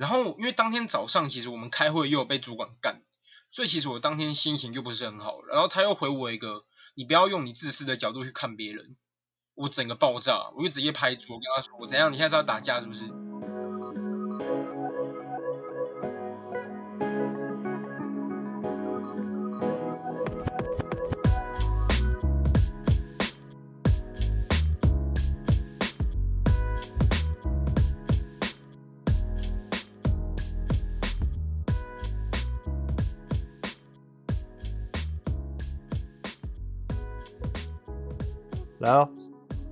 [0.00, 3.02] 然后因为当天早上其实我们开会又有被主管干，
[3.50, 5.42] 所以其实我当天心情就不是很好。
[5.44, 6.62] 然后他又回我一个，
[6.94, 8.96] 你不要用你自私的角度去看别人。
[9.54, 12.10] 我整个爆炸，我就直接拍桌跟他说：“我怎样？
[12.10, 13.08] 你现在是要打架是不是？”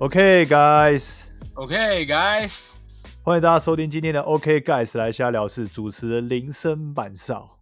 [0.09, 2.71] ，OK guys，OK guys，
[3.23, 7.59] 欢迎大家收听今天的 OK guys 来瞎聊，是主持人林森板少。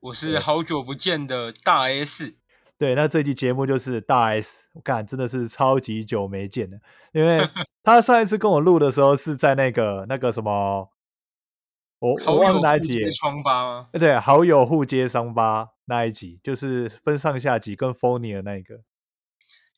[0.00, 2.36] 我是好久不见的大 S。
[2.78, 6.78] 对，那这期节目就是大 S，我看真的是超级久没见了，
[7.12, 7.46] 因为
[7.84, 10.88] 他上一次跟我录的时候是在那个那个什么，
[11.98, 12.98] 我我忘了哪一集
[13.44, 13.88] 吗？
[13.92, 18.76] 哎对，好友互揭伤疤那一集，就是分上下集跟 f o n y 的那一个，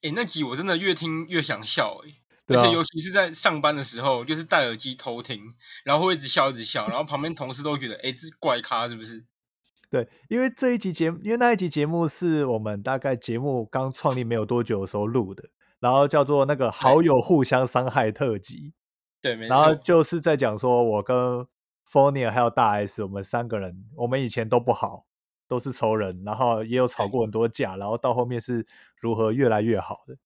[0.02, 2.21] 诶，那集我真的越听越想笑诶。
[2.46, 2.62] 对啊。
[2.62, 5.54] 而且，尤其是在上班的时候，就是戴耳机偷听，
[5.84, 9.24] 然后会一直笑一直笑，然后旁边同事都觉得，诶，这是怪咖是不是？
[9.90, 18.72] 对，因为这一集节目，因为那一集节目是我们大概节目刚创立没有多久的时候录的，然后叫做那个好友互相伤害特辑，
[19.20, 21.46] 对，没错然后，就是在讲说我跟
[21.84, 25.04] f o n y 还有大 S，我们三个人，我们以前都不好，
[25.46, 28.66] 都是仇人，然后也有吵过很多架，然后到后面是
[28.98, 30.16] 如何越来越好的，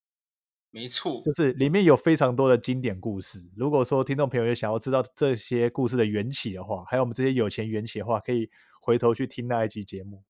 [0.70, 3.50] 没错就，是里面有非常多的经典故事。
[3.56, 8.50] 如果说听众朋友也想要知道这些故事的缘起的话，还有我们这些有钱缘起的话，可以
[8.80, 10.22] 回头去听那一集节目。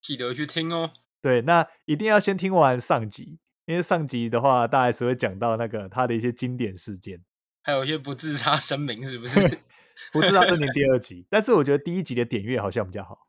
[0.00, 0.92] 记得去听哦。
[1.20, 7.24] 对，那一定要先听完上集，因为上集的话，大 S 会讲到那个他的一些经典事件。
[7.62, 9.38] 还有一些不自杀声明，是不是？
[10.12, 13.26] 不自杀声明第二集，但是我觉得第一集的点阅好像比较好，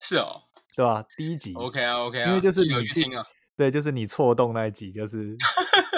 [0.00, 0.42] 是哦
[0.76, 1.06] 对吧？
[1.16, 3.24] 第一集，OK 啊，OK 啊，因为就是记得你去去听啊。
[3.56, 5.36] 对，就是你错动那一集，就是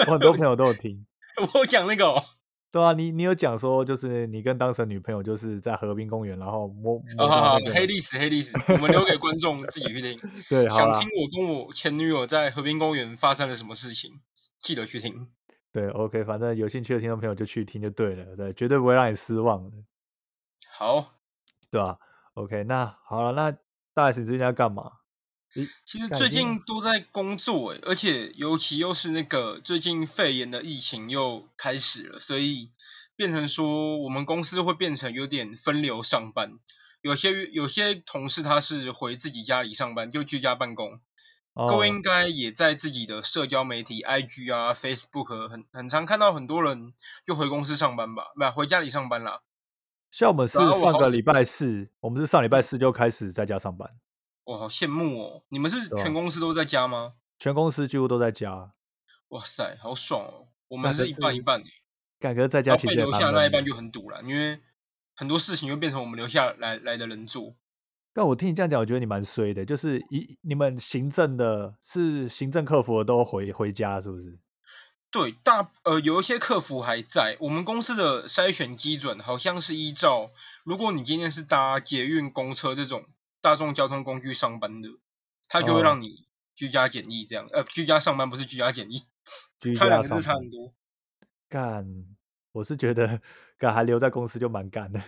[0.07, 1.05] 我很多朋友都有听。
[1.55, 2.23] 我讲那个哦，
[2.71, 10.19] 对啊，你你有讲说，就是你跟当时的女朋友就是在河滨公园，然后摸摸哦好好，到那个，黑历史，黑历史，我们留给观众自己去听。
[10.49, 14.19] 对，好想听，我跟我前女友在河滨公园发生了什么事情，
[14.61, 15.27] 记得去听。
[15.71, 19.77] 对，OK，反正有兴趣的听众朋友就去听就对了，对，绝对不会让你失望的，
[20.71, 21.13] 好，
[21.69, 21.97] 对啊、
[22.33, 23.57] OK，那好了，那
[23.93, 24.91] 大 S 你最近在干嘛？
[25.57, 32.69] 咦其实最近都在工作诶，而且尤其又是那个最近肺炎的疫情又开始了，所以
[33.15, 36.59] 变成说我们公司会变成有点分流上班。
[37.01, 40.99] 有些有些同事他是回自己家里上班，就居家办公。
[41.55, 46.93] 各位哦应该也在自己的社交媒体 IG 啊、Facebook 很很常看到很多人
[47.25, 49.41] 就回公司上班吧，不回家里上班啦。
[50.11, 53.89] 像我们是然后我好上个礼拜四，我们是上礼拜四就开始在家上班，
[54.47, 55.43] 哇，好羡慕哦！
[55.49, 57.15] 你们是全公司都在家吗？
[57.37, 58.71] 全公司几乎都在家，
[59.27, 60.47] 哇塞，好爽哦！
[60.69, 61.65] 我们是一半一半耶。
[62.17, 63.65] 感觉在家其实留下那一半。
[63.65, 64.61] 就很堵了，因为
[65.15, 67.55] 很多事情又变成我们留下来来的人做。
[68.13, 74.39] 但我听你这样讲，我觉得你蛮衰的，就是一你们行政的是行政客服的都回回家，是不是？
[75.11, 80.31] 对，大呃有一些客服还在，我们公司的筛选基准好像是依照，
[80.63, 83.05] 如果你今天是搭捷运、公车这种
[83.47, 84.89] 大众交通工具上班的，
[85.47, 89.03] 他就会哦让你居家检疫这样，呃，居家上班不是居家检疫，
[89.61, 90.73] 居家差两个字差很多。
[91.47, 91.87] 干，
[92.51, 93.21] 我是觉得
[93.57, 95.01] 干还留在公司就蛮干的。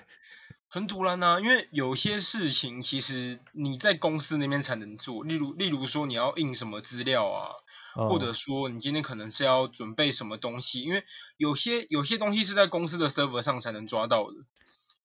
[0.69, 7.51] 很突然啊，因为有些事情其实你在公司那边才能做，例如例如说你要印什么资料啊，
[7.93, 11.03] 或者哦说你今天可能是要准备什么东西，因为
[11.35, 14.35] 有些有些东西是在公司的 server 上才能抓到的。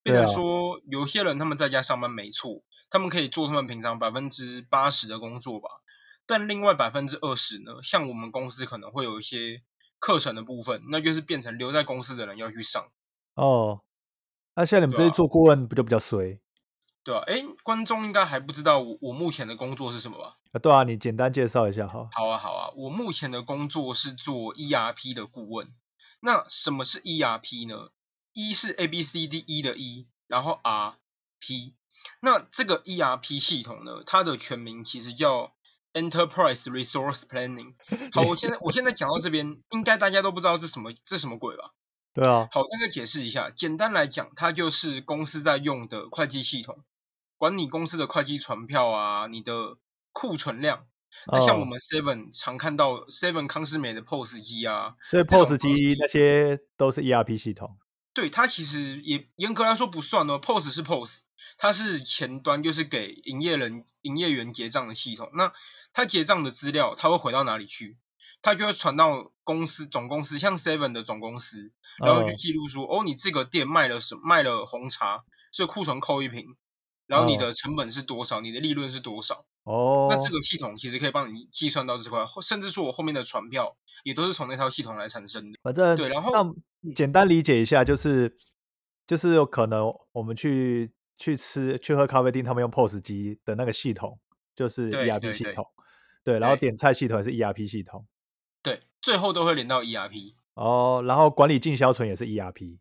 [0.05, 5.69] 变成对啊说，有些人他们在家上班没错，他们可以做他们平常百分之八十的工作吧，
[6.27, 9.63] 但另外百分之二十呢，像我们公司可能会有一些
[9.99, 12.85] 课程的部分，那就是变成留在公司的人要去上，
[13.35, 13.81] 哦，
[14.55, 16.39] 那现在你们这些做顾问不就比较衰
[17.03, 20.37] 对啊、诶，观众应该还不知道我我目前的工作是什么吧？
[20.53, 20.59] 啊？
[20.59, 22.09] 对啊，你简单介绍一下哈。
[22.13, 25.75] 好啊，好啊，我目前的工作是做 ERP 的顾问。
[26.21, 27.91] 那什么是 ERP 呢
[28.35, 30.97] ？E 是 A B C D E 的 E，然后 R
[31.41, 31.75] P。
[32.21, 35.55] 那这个 ERP 系统呢，它的全名其实叫
[35.95, 37.75] Enterprise Resource Planning。
[38.13, 41.71] 好，我现在我现在讲到这边，应该大家都不知道这什么这什么鬼吧？
[42.13, 46.85] 对啊，好，那个解释一下，简单来讲，它就是公司在用的会计系统，
[47.39, 49.79] 管你公司的会计传票啊，你的
[50.13, 50.87] 库存量。
[51.27, 57.79] 那像我哦们 Seven 常看到 Seven 康士美的 POS 机啊，所以 POS 机那些都是 ERP 系统。
[58.15, 61.23] 对，它其实也严格来说不算哦，POS 是 POS，
[61.59, 65.31] 它是前端，就是给营业人、营业员结账的系统。
[65.35, 65.53] 那
[65.93, 67.99] 它结账的资料，它会回到哪里去？
[68.41, 76.55] 它就会传到公司总公司，像 Seven 的总公司，然后去哦记录说，哦，你这个店卖了什卖了红茶，所以库存扣一瓶，
[77.07, 77.41] 然后你哦。
[77.41, 79.45] 的成本是多少，你的利润是多少？
[79.65, 85.59] 哦，那这个系统其实可以帮你计算到这块，或甚至说我后面的船票也都是从那套系统来产生的。
[85.63, 85.97] 反正。
[85.97, 86.95] 对然后那嗯。
[86.95, 88.37] 简单理解一下，就是
[89.07, 94.19] 就是有可能我们去去吃去喝咖啡厅，他们用 POS 机的那个系统
[94.55, 95.67] 就是 E 对 ERP 系统，
[96.23, 98.07] 对，然后点菜系统也是 ERP 系统，
[98.63, 100.35] 对，最后都会连到 ERP。
[100.55, 102.79] 哦，然后管理进销存也是 ERP，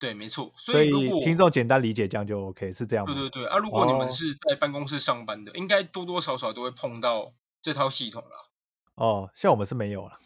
[0.00, 0.50] 对，没错。
[0.56, 3.14] 所所以听众简单理解这样就 OK，是这样吗？
[3.14, 8.48] 对对对啊，如果你们哦是在办公室上班的，应该多多少少都会碰到这套系统啦。
[8.94, 10.18] 哦，像我们是没有了，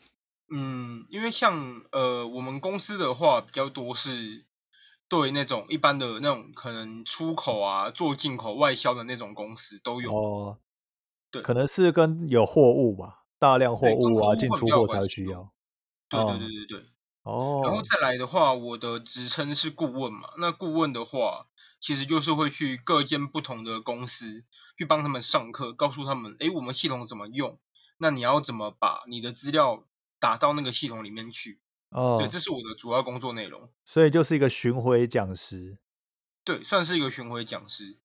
[0.49, 4.47] 嗯，因为像呃我们公司的话比较多是
[5.09, 10.15] 对那种一般的那种可能出口啊、做进口外销的那种公司都有。
[10.15, 10.59] 哦，
[11.33, 14.87] 对可能是跟有货物吧，大量货物啊，进出货。
[14.87, 15.53] 才会需要。
[16.09, 16.87] 对对对对对
[17.25, 17.33] 对。
[17.63, 20.29] 然后哦，再来的话，我的职称是顾问嘛。
[20.39, 21.47] 那顾问的话，
[21.81, 24.45] 其实就是会去各间不同的公司
[24.77, 27.59] 去帮他们上课，告诉他们，诶，我们系统怎么用？
[27.99, 29.87] 那你要怎么把你的资料
[30.19, 31.61] 打到那个系统里面去？
[31.91, 33.71] 哦对，哦，这是我的主要工作内容。
[33.85, 35.79] 所以就是一个巡回讲师，
[36.45, 37.99] 对，算是一个巡回讲师。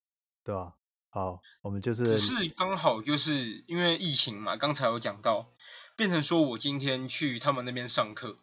[0.43, 0.75] 对吧？
[1.09, 5.51] 好，我们就是只是是刚好就是因为疫情嘛，刚才有讲到，
[5.95, 8.37] 变成说我今天去他们那边上课，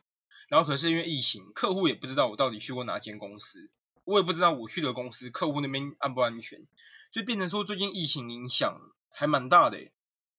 [0.48, 3.70] 然后可是因为疫情，客户也不知道我到底去过哪间公司，
[4.04, 6.66] 我也不知道我去的公司客户那边安不安全，
[7.10, 9.92] 所以变成说最近疫情影响还蛮大的欸，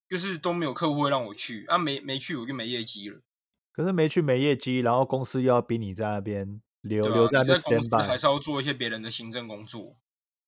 [0.08, 3.20] 就是都没有客户会让我去，啊没没去我就没业绩了，
[3.72, 9.98] 可是没去没业绩，然后公司又要逼你在那边留啊，留在那边还是要做一些别人的行政工作，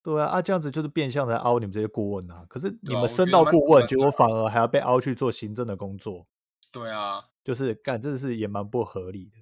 [0.02, 2.46] 对啊，啊这样子就是变相在凹你们这些顾问啊。
[2.48, 4.26] 可是你们升到顾问，结果反。
[4.30, 6.26] 而还要被凹去做行政的工作，
[6.72, 9.38] 对啊，就是干，真的是也蛮不合理的，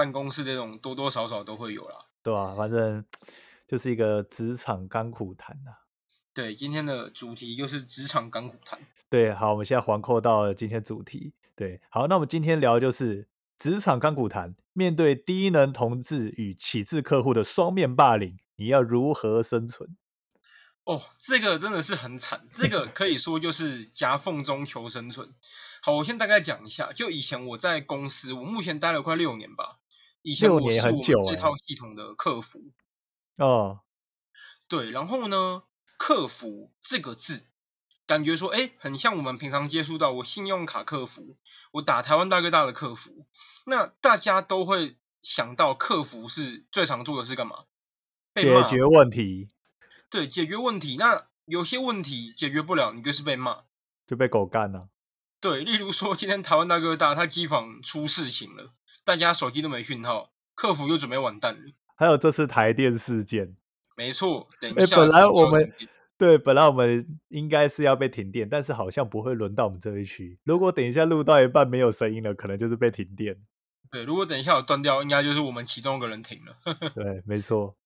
[0.00, 2.06] 办公室这种多多少少都会有啦。
[2.22, 3.04] 对啊、反正
[3.68, 5.72] 就是一个职场甘苦谈呐、
[6.32, 8.80] 对，今天的主题就是职场甘苦谈。
[9.10, 11.34] 对，好，我们现在环扣到了今天主题。
[11.54, 19.98] 对，好，那我们今天聊的就是职场甘苦谈，面对低能同志与启智客户的双面霸凌，你要如何生存？
[20.84, 25.34] 哦，这个真的是很惨，这个可以说就是夹缝中求生存。
[25.82, 29.78] 好，我先大概讲一下，就以前我在公司，我目前待了快六年吧。
[30.22, 32.72] 以前六我是我这套系统的客服，
[33.36, 33.80] 哦，
[34.68, 35.62] 对，然后呢，
[35.96, 37.42] 客服这个字，
[38.06, 41.36] 感觉说，哎，很像我们平常接触到我信用卡客服，
[41.72, 43.26] 我打台湾大哥大的客服，
[43.64, 47.64] 那大家都会想到客服是最常做的是干嘛？
[48.32, 48.84] 被解决。
[48.84, 49.48] 问题。
[50.08, 50.96] 对，解决问题。
[50.96, 53.62] 那有些问题解决不了，你就是被骂。
[54.06, 54.88] 就被狗干了、
[55.40, 58.72] 对，例如说今天台湾大哥大他机房出事情了，
[59.04, 61.72] 大家手机都没讯号，客服又准备完蛋了。
[61.96, 63.56] 还有这次台电事件，
[63.96, 65.72] 没错，等哎、一下本来我们
[66.16, 70.38] 对，本来我们应该是要被停电，但是好像不会轮到我们这一区。
[70.44, 73.36] 如果等一下录到一半没有声音了，可能就是被停电。
[73.90, 76.56] 对，如果等一下有断掉，应该就是我们其中一个人停了。
[76.94, 77.76] 对，没错。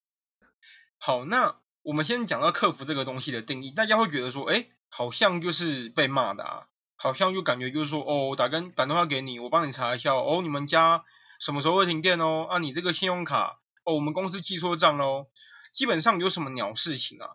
[0.99, 11.05] 好，那我们先讲到客服这个东西的定义，大家会觉得说，哎，好像就是被骂的啊，好像就感觉就是说，哦，我打跟打电话给你，我帮你查一下哦，哦你们家
[11.39, 12.47] 什么时候会停电哦？
[12.49, 15.27] 啊，你这个信用卡，哦，我们公司记错账喽。
[15.73, 17.31] 基本上有什么鸟事情啊，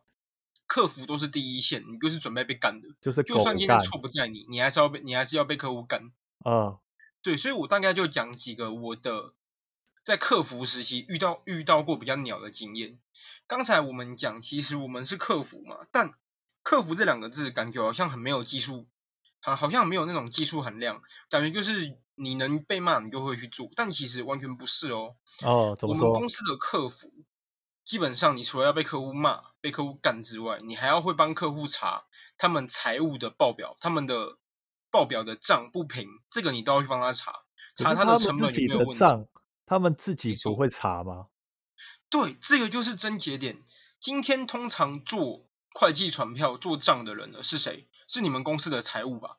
[0.66, 2.88] 客服都是第一线，你就是准备被干的。
[3.02, 6.12] 就是狗就算今天，错不在你，你还是要被你还是要被客户干。
[6.46, 6.78] 嗯，
[7.22, 9.34] 对，所以我大概就讲几个我的
[10.06, 12.98] 在客服时期遇到遇到过比较鸟的经验。
[13.46, 16.14] 刚才我们讲，其实我们是客服嘛，但
[16.64, 18.88] 客服这两个字感觉好像很没有技术，
[19.42, 25.16] 好好像没有那种技术含量，感觉就是你能被骂你就会去做，但其实完全不是哦。
[25.44, 26.12] 哦，怎我么说？
[26.12, 27.12] 们公司的客服，
[27.84, 32.06] 基本上你除了要被客户骂、被客户干之外，你还要会帮客户查
[32.38, 34.38] 他们财务的报表，他们的
[34.92, 37.44] 报表的账不平，这个你都要去帮他查，
[37.76, 38.96] 查他们的成本有没有问题。
[38.96, 39.28] 账，
[39.66, 41.28] 他们自己不会查吗？
[42.10, 43.62] 对，这个就是症结点。
[44.00, 47.88] 今天通常做会计传票、做账的人呢是谁？
[48.08, 49.38] 是你们公司的财务吧？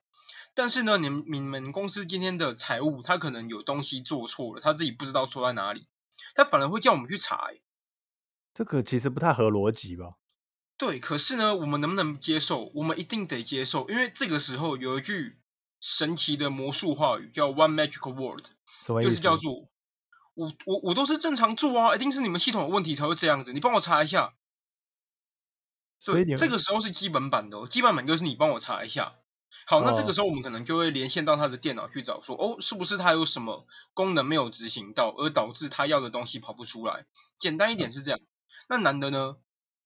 [0.54, 5.86] 但是呢，你们你们公司今天的财务，他可能有东西做错了，他自己不知道错在哪里，
[6.34, 7.62] 他反而会叫我们去查、欸。
[8.52, 10.14] 这个其实不太合逻辑吧？
[10.76, 12.70] 对，可是呢，我们能不能接受？
[12.74, 15.38] 我们一定得接受，因为这个时候有一句
[15.80, 18.46] 神奇的魔术话语叫 “one Magical word”，
[18.84, 19.10] 什么意思？
[19.10, 19.68] 就是叫做
[20.34, 24.34] 我我我都是正常做啊，一定是你们系统有问题才会这样子，你帮我查一下。
[26.04, 29.14] 对，所以你这个时候是基本版的、哦，基本版就是你帮我查一下。
[29.66, 37.04] 好，那这哦个时候我们可能就会连线到他的电脑去找说，哦，是不是他有什么功能没有执行到，而导致他要的东西跑不出来？
[37.38, 38.20] 简单一点是这样。
[38.68, 39.36] 那难的呢，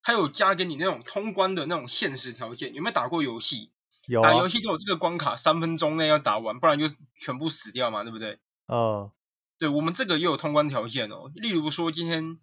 [0.02, 3.73] 他有加给你那种通关的那种限时条件，有没有打过游戏？
[4.06, 8.38] 有啊打游，戏都有这个关卡，三分钟内要打完，不然就全部死掉嘛，对不对？
[8.66, 9.12] 哦，
[9.59, 11.30] 对我们这个也有通关条件哦。
[11.35, 12.38] 例如说，今天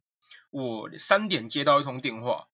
[0.50, 2.48] 我三点接到一通电话，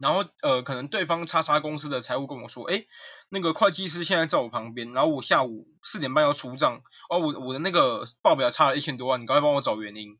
[0.00, 2.86] 然后呃，可能对方叉叉公司的财务跟我说，哎，
[3.28, 10.18] 那个会计师现在在我旁边，然后我下午四点半要出账，哦，我我的那个报表差了一千多万，你赶快帮我找原因。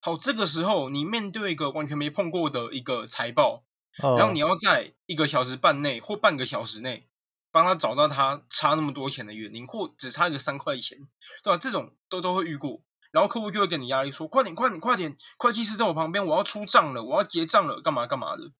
[0.00, 3.64] 好，这个时候你面对一个完全没碰过的一个财报，
[4.02, 7.08] 呃，然后你要在一个小时半内或半个小时内
[7.52, 10.98] 帮他找到他差那么多钱的原因，或只差一个三块钱，
[11.42, 11.56] 对吧？
[11.56, 12.82] 这种都都会遇过，
[13.12, 18.50] 然后客户就会给你压力说，快点快点快点，会计师在我旁边，我要出账了，我要结账了，干嘛干嘛的，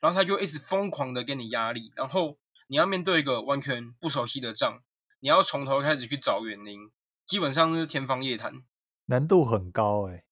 [0.00, 2.36] 然后他就一直疯狂的给你压力，然后
[2.68, 4.82] 你要面对一个完全不熟悉的账，
[5.20, 6.90] 你要从头开始去找原因，
[7.24, 8.62] 基本上是天方夜谭。
[9.06, 10.24] 难度很高哎、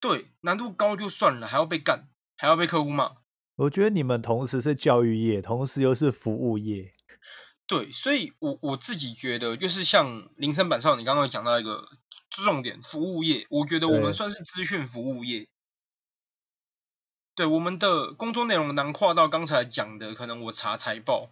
[0.00, 3.16] 对，难度高就算了，还要被干，还要被客户骂。
[3.56, 6.93] 我觉得你们同时是教育业，同时又是服务业，
[7.66, 11.88] 对，所以我我自己觉得，就是像林森板上，你刚刚有讲到一个
[12.30, 15.48] 重点，服务业，我觉得我对们算是资讯服务业。
[17.34, 21.30] 对，我们的工作内容囊括到刚才讲的，可能我查财报，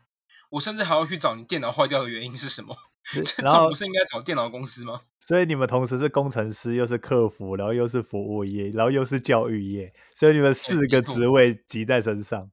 [0.50, 2.76] 我甚至还要去找你电脑坏掉的原因是什么。
[3.42, 5.00] 然后种不是应该找电脑公司吗？
[5.18, 12.50] 所以你们同时是工程师，又是客服，然后又是服务业，然后又是教育业，所以你们四个职位集在身上。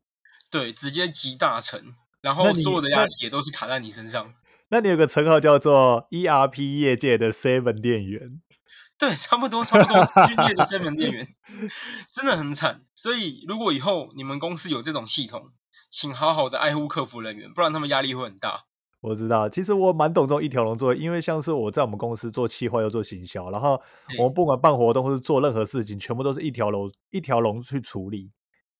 [0.49, 4.33] 对，直接集大成，然后所有的压力也都是卡在你身上。
[4.69, 8.41] 那你有个称号叫做 ERP 业界的 Seven 店员，
[8.99, 11.27] 对，差不多差不多，军业的 seven 店员
[12.13, 12.83] 真的很惨。
[12.95, 15.51] 所以如果以后你们公司有这种系统，
[15.89, 18.65] 请好好的爱护客服人员，不然他们压力会很大。
[19.01, 23.81] 我知道，其实我蛮懂这种一条龙做的，因为像是我在我们公司做企划又做行销，然后
[24.17, 28.33] 我们不管办活动或是做任何事情，全部都是一条龙一条龙去处理，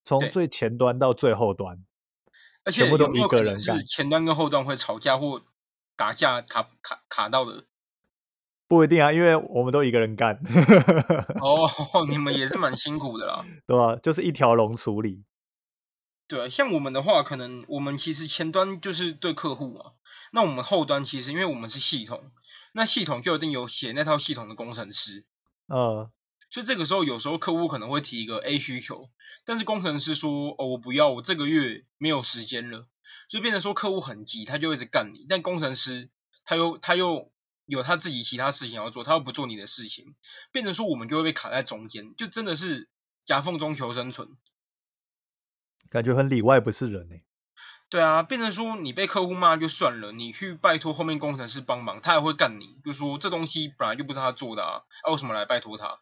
[0.03, 1.79] 从最前端到最后端。
[2.63, 5.41] 而且全部都有没有一个可能是人干前端跟后端会吵架或
[5.95, 7.65] 打架卡卡卡到的？
[8.67, 10.39] 不一定啊，因为我们都一个人干，
[11.41, 11.67] 哦，
[12.07, 13.43] 你们也是蛮辛苦的啦。
[13.65, 13.95] 对啊？
[13.95, 15.23] 就是一条龙处理。
[16.27, 19.93] 对啊，像我们的话，可能我们其实前端就是对客户嘛，
[20.31, 22.31] 那我们后端其实因为我们是系统，
[22.71, 25.25] 那系统就一定有写那套系统的工程师，
[25.67, 26.11] 呃，
[26.50, 29.10] 所以这个时候有时候客户可能会提一个 A 需求，
[29.46, 32.88] 但是工程师说哦我不要，我这个月没有时间了，
[33.29, 36.10] 所以变成说客户很急，他就一直干你，但工程师
[36.46, 37.32] 他又他又
[37.65, 40.15] 有他自己其他事情要做，他又不做你的事情，
[40.51, 42.89] 变成说我们就会被卡在中间，就真的是
[43.25, 44.29] 夹缝中求生存。
[45.89, 47.24] 感觉很里外不是人呢、欸
[47.89, 56.00] 对啊，变成说你被客户骂就算了，你去拜托后面工程师帮忙，他也会干你，就说这东西本来就不是他做的啊，啊为什么来拜托他？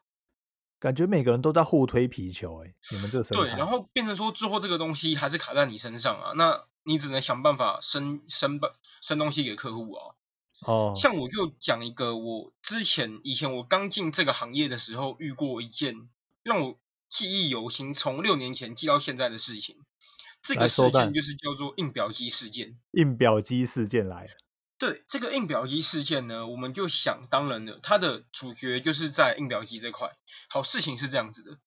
[0.80, 10.16] 感觉每个人都在互推皮球、欸，你们这个生对，然后变成说最后这个东西还是卡在你身上啊，那你只能想办法生生办生东西给客户啊。
[10.62, 16.10] 哦，像我就讲一个，我之前以前我刚进这个行业的时候遇过一件
[16.44, 16.80] 让我
[17.10, 19.78] 记忆犹新，从六年前记到现在的事情。
[20.44, 22.78] 这个事件就是叫做印表机事件。
[22.92, 24.30] 印表机事件来了，
[24.78, 30.16] 对这个印表机事件呢，我们就想当然了，它的主角就是在印表机这块。
[30.50, 31.58] 好，事情是这样子的，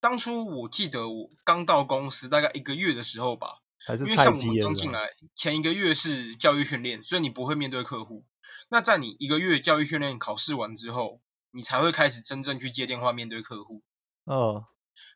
[0.00, 4.58] 当初我记得我刚到公司大概一个月的时候吧，还是菜因为像我们？
[4.58, 8.24] 刚进来前一个月是教育训练，所以你不会面对客户。
[8.70, 13.82] 那在你一个月教育训练考试完之后，你才会开始真正去接电话面对客户。
[14.24, 14.66] 哦，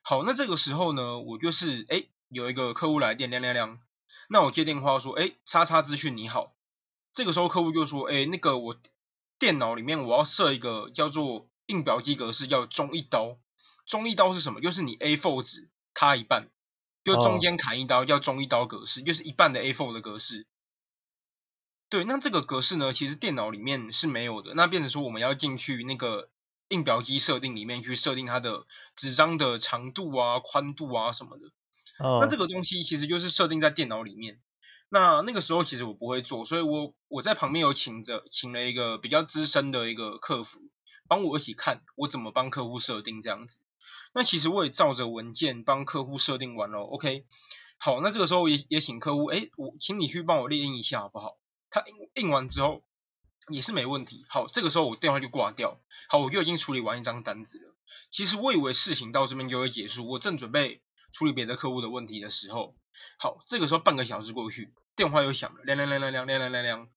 [0.02, 3.80] 好，那这个时候呢，我就是哎有一个客户来电，亮亮亮，
[4.28, 6.54] 那我接电话说，哎，叉叉资讯你好。
[7.18, 8.76] 这个时候客户就说，哎，那个我
[9.40, 13.40] 电脑里面我要设一个叫做印表机格式，叫中一刀。
[13.86, 14.60] 中一刀是什么？
[14.60, 16.48] 就是你 A4 纸它一半，
[17.02, 20.46] 就哦中间砍一刀，叫中一刀格式，就是一半的 A4 的格式。
[21.88, 24.54] 对，那这个格式呢，其实电脑里面是没有的。
[24.54, 26.30] 那变成说我们要进去那个
[26.68, 31.46] 印表机设定里面去设定它的纸张的长度啊、宽度啊什么的。
[31.98, 34.38] 呃，那这个东西其实就是设定在电脑里面。
[34.90, 40.60] 那那个时候其实我不会做，所以我我在旁边有请着请了一个比较资深的一个客服，
[41.08, 43.60] 帮我一起看我怎么帮客户设定这样子。
[44.14, 47.26] 那其实我也照着文件帮客户设定完了，OK。
[47.78, 51.38] 好，那这个时候也也请客户，哎，我请你去帮我列印一下好不好？
[51.70, 52.82] 他印印完之后，
[53.50, 54.24] 也是没问题。
[54.28, 55.80] 好，这个时候我电话就挂掉。
[56.08, 57.76] 好，我就已经处理完一张单子了。
[58.10, 62.74] 其实我以为事情到这边就会结束，我正准备处理别的客户的问题的时候，
[63.18, 66.88] 好，这个时候半个小时过去，电话又响了，亮亮亮亮亮亮亮亮亮。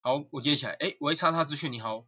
[0.00, 2.06] 好，我接起来，哎，喂，叉叉资讯，你好。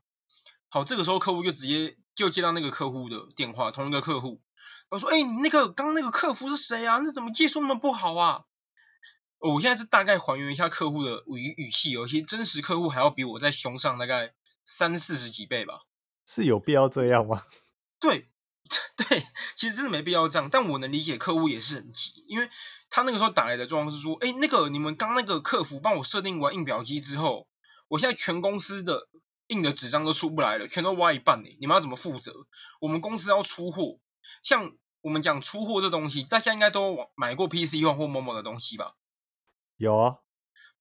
[0.68, 4.42] 好，这个时候客户就直接就接到那个客户的电话，同一个客户，
[4.90, 6.98] 我说，哎，你那个刚刚那个客服是谁啊？
[6.98, 8.44] 那怎么技术那么不好啊？
[9.38, 15.82] 我现在是大概还原一下客户的语语气哦，其实真实客户还要比我在凶上大概三四十几倍吧。
[16.26, 17.44] 是有必要这样吗？
[18.00, 18.30] 对，
[18.96, 22.48] 对，其实真的没必要这样，但我能理解客户也是很急，因为
[22.90, 27.46] 他那个时候打来的状况是说，哎，那个你们刚那个客服帮我设定完印表机之后，
[27.88, 29.08] 我现在全公司的
[29.46, 32.46] 印的纸张都出不来了，全都挖一半呢，你们要怎么负责？
[32.80, 33.98] 我们公司要出货，
[34.42, 38.94] 像我们讲出货这东西，大家应该都买过 PC 或某某的东西吧？
[39.76, 40.16] 有啊。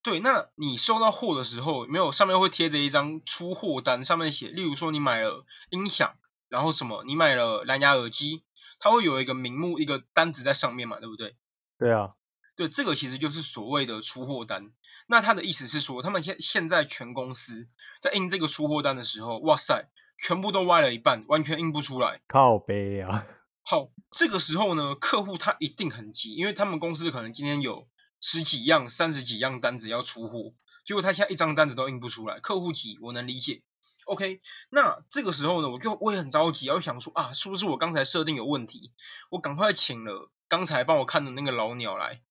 [0.01, 6.15] 对，那你收到货的时候，没有上面会贴着一张出货单，上面写，例如说你买了音响，
[6.53, 8.43] 然后什么，你买了蓝牙耳机，
[8.77, 11.35] 它会有一个名目，一个单子在上面嘛，对不对？
[11.79, 12.13] 对啊，
[12.55, 14.71] 对，这个其实就是所谓的出货单。
[15.07, 17.67] 那他的意思是说，他们现现在全公司
[17.99, 22.21] 在印这个出货单的时候，哇塞，全部都歪了一半，完全印不出来。
[22.27, 23.25] 靠背啊！
[23.65, 27.87] 好，这个时候呢，客户他一定很急，因为他们公司可能今天有。
[28.25, 30.53] 十几样、三十几样单子要出货，
[30.85, 33.63] 结果他现在一张单子都印不出来，客户急，我能理解。
[34.05, 38.91] OK，那这个时候呢，我就我也很着急，我想说啊，是不是我刚才设定有问题？
[39.29, 42.21] 我赶快请了刚才帮我看的那个老鸟来，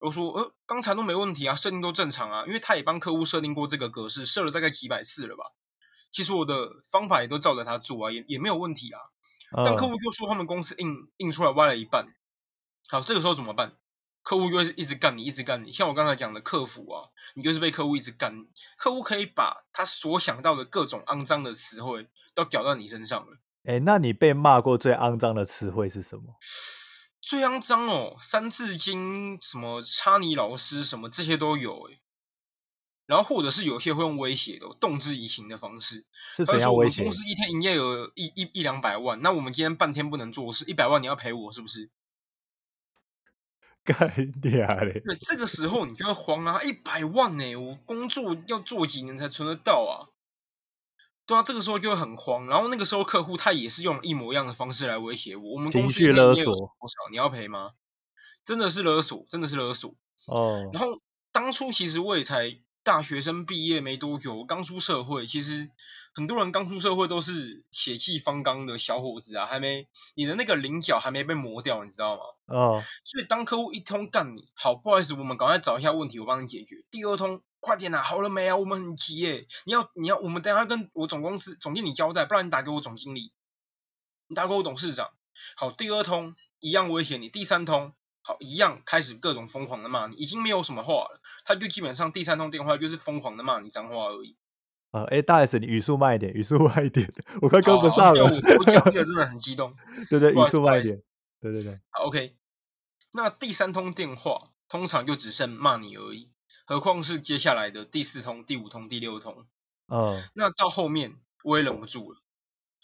[0.00, 5.44] 我说呃，刚才都没问题啊，设定都正常啊，因为他也帮客户设定过这个格式，设了大概几百次了吧。
[6.10, 9.00] 其实我的方法也都照着他做啊，也也没有问题啊。
[9.64, 12.06] 但客户就说他们公司印印出来歪了一半，
[12.88, 13.76] 好，这个时候怎么办？
[14.22, 15.72] 客户就会一直干你，一直干你。
[15.72, 18.46] 像我刚才讲的客服啊，你就是被客户一直干。
[18.76, 23.38] 客户可以把他所想到的各种肮脏的词汇都屌到你身上了。
[23.64, 26.36] 哎，那你被骂过最肮脏的词汇是什么？
[27.20, 31.98] 最肮脏哦，三字经什么差你老师什么这些都有哎。
[33.06, 36.06] 然后或者是有些会用威胁的，动之以情的方式。
[36.36, 37.02] 是怎样威胁？
[37.02, 41.90] 公司一天营业额一一一两百万，那我们今天半天不能做事，一百万你要赔我是不是？
[43.86, 45.00] 干掉嘞！
[45.00, 46.62] 对，这个时候你就会慌啊！
[46.62, 50.06] 一百万呢，我工作要做几年才存得到啊？
[51.26, 52.46] 对啊，这个时候就会很慌。
[52.46, 55.54] 然后那个时候客户他也是用一模一样的方式来威胁我。
[55.54, 57.10] 我们公司勒索多少？
[57.10, 57.72] 你要赔吗？
[58.44, 59.94] 真的是勒索，真的是勒索。
[60.26, 60.70] 哦。
[60.72, 61.00] 然后
[61.32, 65.70] 当初其实我也才大学生毕业没多久，刚出社会，其实。
[66.14, 72.22] 很多人刚出社会都是血气方刚的小伙子啊，还没你的那个棱角还没被磨掉，你知道吗？
[72.46, 72.84] 哦。
[73.02, 76.84] 所以当客户一通干你，好，不好意思，我们赶快找一下问题，我帮你解决。
[76.90, 78.56] 第二通，快点啊，好了没啊？
[78.56, 83.32] 我们很急耶，你要你要，我们等下跟我总公司总经理交代，不然你打给我总经理，
[84.26, 85.08] 你打给我董事长。
[85.56, 94.36] 好，第二通一样威胁你，第三通好一样开始各种疯狂的骂你，已经没有什么话了，他就基本上第三通电话就是疯狂的骂你脏话而已。
[94.92, 98.24] 啊，哎，大 S，你语速慢一点，语速 慢一点，我快跟不上了。
[98.24, 99.74] 我讲这个 真的很激动。
[100.10, 101.02] 对对，语速慢一点。
[101.40, 101.80] 对对对。
[101.90, 102.36] 好，OK。
[103.10, 106.30] 那第三通电话通常就只剩骂你而已，
[106.66, 109.46] 何况是接下来的第四通、第五通、第六通。
[109.88, 110.22] 嗯。
[110.34, 112.20] 那到后面我也忍不住了，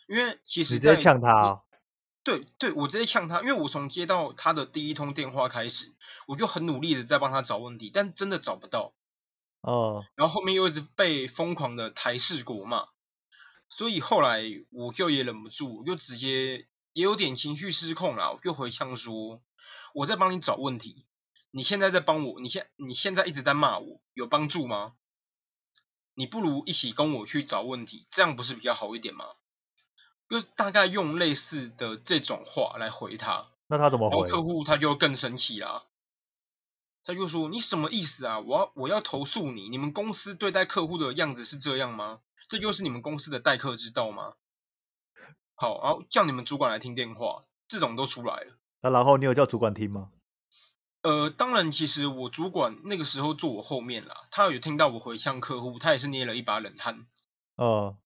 [0.07, 1.62] 因为其实直接呛他。
[2.25, 5.94] 对对，我直接呛他，因为我从接到他的第一通电话开始，
[6.27, 8.94] 我就很努力的在帮他找问题，但真的找不到。
[9.61, 12.88] 哦，然后后面又一直被疯狂的台式国骂，
[13.68, 19.42] 所以后来我就也忍不住，就直接也有点情绪失控了，我就回呛说
[19.94, 21.07] ：“我在帮你找问题，
[21.51, 24.94] 你现在在帮我，你现你现在一直在骂我，有帮助吗？
[26.14, 29.25] 你不如一起跟我去找问题，这样不是比较好一点吗？”
[30.29, 34.16] 就大概用类似的这种话来回他，那他怎么回？
[34.16, 35.85] 然后客户他就更生气啦。
[37.05, 38.41] 他就说：“你什么意思啊？
[38.41, 39.69] 我要我要投诉你！
[39.69, 42.21] 你们公司对待客户的样子是这样吗？
[42.49, 44.35] 这就是你们公司的待客之道吗？”
[45.61, 48.59] 好，然后叫你们主管来听电话，这种都出来了。
[48.81, 50.11] 那然后你有叫主管听吗？
[51.03, 57.07] 呃，当然，其实我主管那个时候坐我后面啦，他有听到我回向客户，他也是捏了一把冷汗。
[57.57, 57.97] 哦，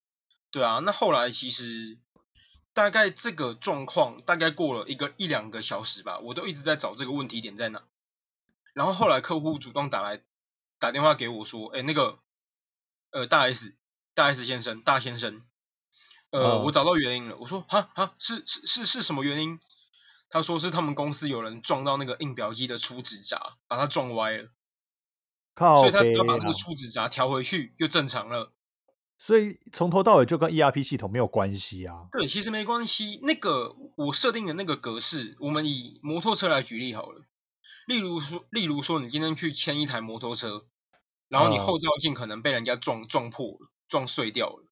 [0.50, 1.98] 对啊，那后来其实
[2.72, 7.83] 大概这个状况大概过了一个一两个小时吧，我都一直在找这个问题点在哪。
[8.72, 10.22] 然后后来客户主动打来
[10.78, 12.18] 打电话给我说，哎，那个
[13.11, 13.76] 呃大 S
[14.14, 15.42] 大 S 先生大先生，
[16.30, 17.37] 呃我找到原因了。
[17.37, 19.61] 我说哈哈是是是是什么原因？
[20.30, 24.48] 他说是他们公司有人撞到那个印表机的出纸闸，把它撞歪了，
[25.54, 28.52] 靠所以他只要把那个出纸闸调回去就正常了。
[29.18, 32.06] 所以从头到尾就跟 ERP 系统没有关系啊。
[32.11, 33.20] 对，其实没关系。
[33.22, 37.24] 那个我设定的那个格式，我们以摩托车来举例好了。
[37.86, 40.66] 例如说，例如说，你今天去牵一台摩托车，
[41.28, 44.64] 然后你嗯后照镜可能被人家撞撞破了、撞碎掉了。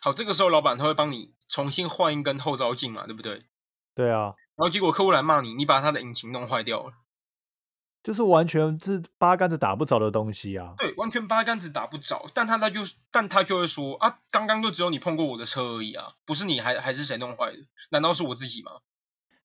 [0.00, 3.46] 好，这个时候老板他会帮你重新换一根后照镜嘛，对不对？
[3.94, 6.92] 对啊，然后结果客户来骂你，你把他的引擎弄坏掉了。
[8.00, 10.74] 就是完全是八竿子打不着的东西啊。
[10.78, 12.30] 对，完全八竿子打不着。
[12.32, 17.58] 但他他就但他就会说啊，刚刚就只有你碰过我的车而已啊，不是你还还是谁弄坏的？
[17.90, 18.72] 难道是我自己吗？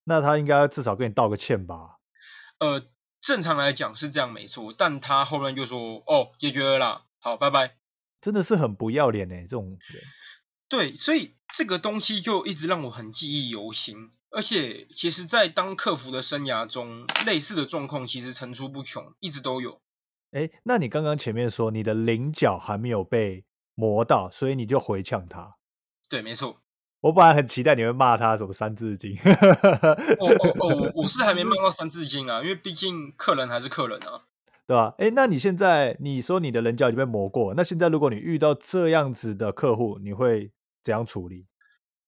[0.03, 1.97] 那他应该至少跟你道个歉吧？
[2.59, 2.83] 呃，
[3.23, 7.77] 正常来讲是这样没错，但他后面就说哦，解决了啦，好，拜拜。
[8.19, 10.03] 真的是很不要脸呢、这种人。
[10.67, 14.11] 对，所以这个东西就一直让我很记忆犹新。
[14.29, 19.79] 而且，其实，在当客服的生涯中，类似的状况其实层出不穷，一直都有。
[20.31, 25.55] 哎，那你刚刚前面说你的棱角还没有被磨到，所以你就回呛他。
[26.09, 26.62] 对，没错。
[27.03, 29.13] 我本来很期待你会骂他什么三字经。
[29.17, 34.23] 哦哦哦，我 我是还没骂到三字经啊，因为毕竟客人还是客人啊。
[34.65, 34.95] 对吧？
[34.97, 41.45] 哎，那你现在你说你的人角已经被磨过，那现在如果你遇到这样子的客户，你会怎样处理？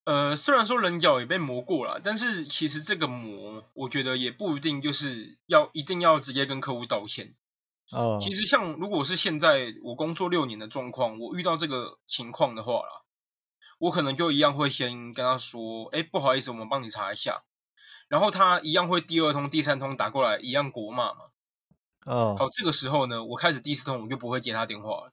[0.05, 7.33] 呃，虽然说人角也被磨过了，但是其实这个磨，我觉得也不一定就是要一定要直接跟客户道歉。
[7.91, 13.01] 哦，其实像如果是现在我工作六年的状况，我遇到这个情况的话啦，
[13.77, 17.43] 我可能就一样会先跟他说，哎，不好意思，我们帮你查一下。
[18.07, 21.19] 然后他一样会第二通、第三通打过来，一样国骂嘛。
[22.05, 25.11] 哦，好，这个时候呢，我开始第四通我就不会接他电话了，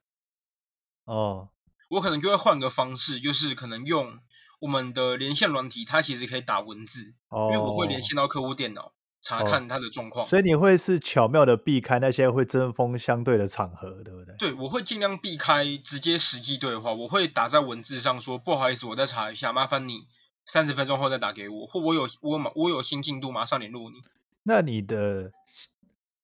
[1.05, 1.49] 哦，
[1.89, 4.19] 我可能就会换个方式，就是可能用
[4.61, 10.27] 我们的连线软体，它其实可以打文字，哦，因为我会连线到客户电脑查哦看他的状况。
[10.27, 14.35] 所以你会是巧妙的避开那些会针锋相对的场合，对不对？
[14.37, 20.07] 对，我会尽量避开直接实际对话，我会打在文字上说不好意思，我再查一下，麻烦你
[20.45, 24.03] 三十分钟后再打给我，或我有我有马我有新进度，马上联络你。
[24.43, 25.31] 那你的，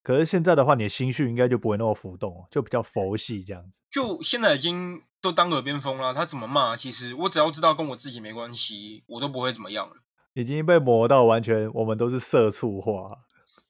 [0.03, 3.79] 可是现在的话，你的心绪应该就不会那么浮动，就比较佛系这样子。
[3.89, 9.95] 就现在已经都当耳边风了，他怎么骂，其实我只要知道跟我自己没关系，我都不会怎么样了。
[10.35, 13.19] 已经被磨到完全，我们都是社畜化。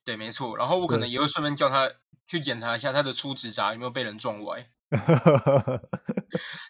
[0.04, 0.56] 对，没错。
[0.56, 1.90] 然后我可能也会顺便叫他
[2.24, 4.68] 去检查一下他的粗直闸有没有被人撞歪，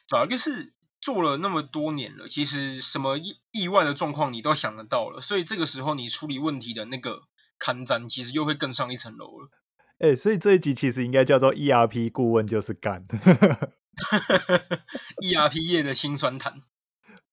[0.08, 7.22] 对啊，就是做了那么多年了，其实什么意意外的状况你都想得到了，所以这个时候你处理问题的那个
[7.58, 9.48] 看展，其实又会更上一层楼了。
[9.98, 13.04] 哎、所以这一集其实应该叫做 ERP 顾问就是干，
[15.22, 16.62] ERP 业的辛酸谈，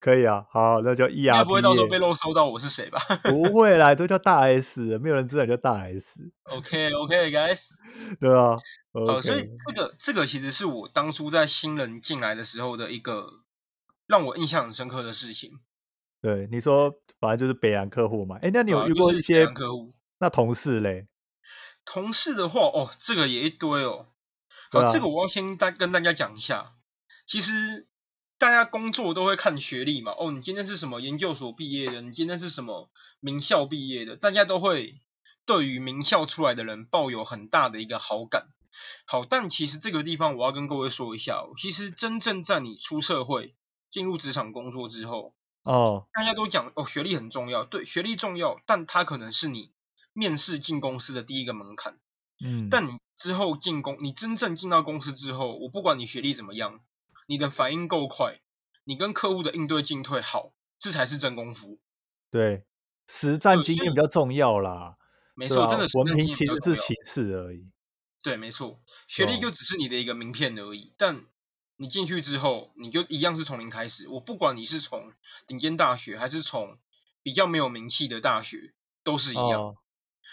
[0.00, 0.46] 可以啊。
[0.50, 1.98] 好，那叫应该不会到时候被业。
[1.98, 7.70] 漏收到我是谁吧不会啦，都叫大 S，没有人知道你叫大 S，？OK OK guys，
[8.20, 8.58] 对啊。
[8.92, 13.28] 好，所以这个这个其实是我当初在新人进来的时候的一个
[14.06, 15.60] 让我印象很深刻的事情。
[16.22, 18.38] 对你说，反正就是北洋客户嘛。
[18.40, 21.08] 哎、那你有遇对啊就是北过一些客户那同事嘞？
[21.84, 24.06] 同事的话，哦，这个也一堆哦。
[24.70, 26.72] 好，这个我要先大跟大家讲一下。
[27.26, 27.86] 其实
[28.38, 35.00] 大家工作都会看学历嘛，哦，你今天是什么研究所毕业的，你今天是什么名校毕业的，大家都会
[35.46, 38.48] 对于名校出来的人抱有很大的一个好感。
[39.06, 43.54] 好，但其实这个地方我要跟各位说一下、哦，其实真正在你出社会、
[43.90, 49.72] 进入职场工作之后，哦，大家都讲哦，学历很重要，对，学历重要，但它可能是你
[50.12, 51.98] 面试进公司的第一个门槛。
[52.44, 56.80] 嗯，但你之后进公，你真正进到公司之后，我不管你学历怎么样，
[57.26, 58.40] 你的反应够快，
[58.84, 61.78] 你跟客户的应对进退好，这才是真功夫。
[62.30, 62.64] 对，
[63.06, 64.96] 实战经验比较重要啦。
[64.98, 65.02] 对
[65.34, 67.70] 没错，真啊的，实文战经凭其验比较重要实是其次而已。
[68.22, 70.94] 对，没错，学历哦就只是你的一个名片而已。
[70.96, 71.26] 但
[71.76, 74.08] 你进去之后，你就一样是从零开始。
[74.08, 75.12] 我不管你是从
[75.46, 76.78] 顶尖大学，还是从
[77.22, 78.72] 比较没有名气的大学，
[79.04, 79.60] 都是一样。
[79.60, 79.76] 哦，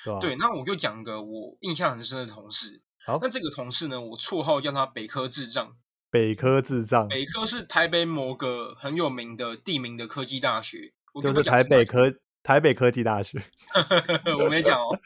[0.06, 0.19] 对吧？
[0.19, 2.82] 对，那我就讲一个我印象很深的同事。
[3.06, 5.75] 好那这个同事呢，我绰号叫他北科智障。
[6.13, 13.39] 北科智障北科是台北某个很有名的地名的科技大学，就是台北科台北科技大学。
[13.39, 14.99] 间 我没讲哦。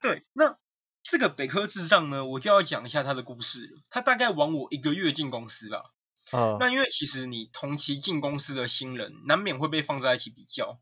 [0.00, 0.56] 对，那
[1.02, 3.82] 这个北科智障呢，我就要讲一下他的故事了。
[3.90, 5.92] 他大概晚我一个月进公司吧。
[6.30, 10.80] 啊，那因为其实你同期进公司的新人，难免会被放在一起比较。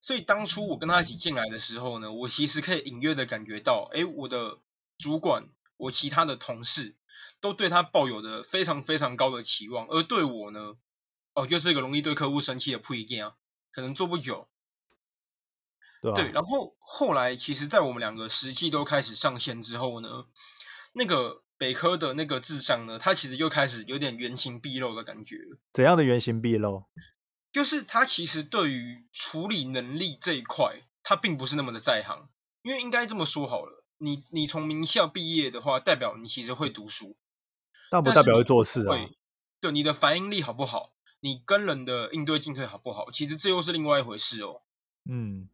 [0.00, 4.58] 所以当初我跟他一起进来的时候呢，我其实可以隐约的感觉到，诶，我的
[4.98, 6.94] 主管，我其他的同事
[7.40, 10.76] 都对他抱有的非常非常高的期望，而对我呢，
[11.34, 13.34] 哦，就是一个容易对客户生气的 pre 啊，
[13.72, 14.48] 可能做不久。
[16.14, 20.26] 对然后后来其实，在我们两个实际都开始上线之后呢，
[20.92, 25.58] 那个北科的那个智商呢，他其实又开始有点原形毕露的感觉了。
[25.72, 26.84] 怎样的原形毕露？
[27.50, 32.28] 就是他其实对于处理能力这一块，他并不是那么的在行。
[32.62, 37.16] 因为应该这么说好了，你你从名校毕业的话，代表你其实会读书，
[37.90, 38.90] 但不代表会做事啊。
[38.90, 39.16] 会，
[39.60, 44.62] 对你的反应力好不好，你跟人的应对进退好不好，其实这又是另外一回事哦。
[45.08, 45.48] 嗯，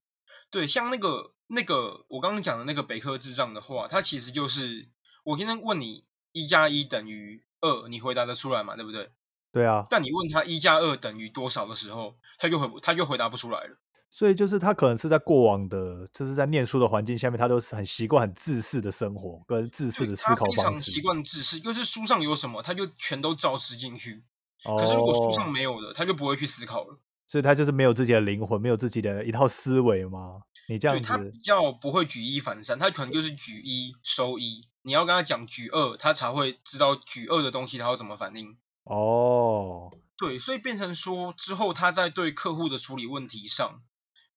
[0.50, 4.88] 对，像那个那个我刚刚讲的那个北科智障的话，它其实就是
[5.24, 8.76] 我今天问你一加一等于二，你回答得出来嘛？
[8.76, 9.12] 对不对？
[9.52, 9.84] 对啊。
[9.88, 13.76] 但你问他一加二等于多少的时候，他就回他就回答不出来了。
[14.16, 20.56] 所以就是他可能是在过往的，就是在念书的环境下面，他都是很习惯很自私的生活跟自私的思考方式。
[20.56, 24.22] 他非常习惯自私，就是书上有什么，他就全都照吃进去。
[24.64, 24.78] 哦。
[24.78, 27.00] 可是如果书上没有的，他就不会去思考了。
[27.26, 30.42] 所以他就是没有自己的灵魂，没有自己的一套思维吗？
[30.68, 34.68] 你这样子，他比较不会举一反三，他可能就是举一收一。
[34.82, 38.56] 你要跟他讲举二，他才会知道举二的东西他要怎么反应。
[38.84, 39.90] 哦。
[40.16, 43.82] 对，所以变成说之后他在对客户的处理问题上。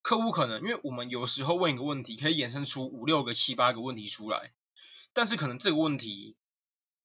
[0.02, 4.52] 客户可能，因为我们有时候问一个问题，可以衍生出五六个、七八个问题出来，
[5.12, 6.36] 但是可能这个问题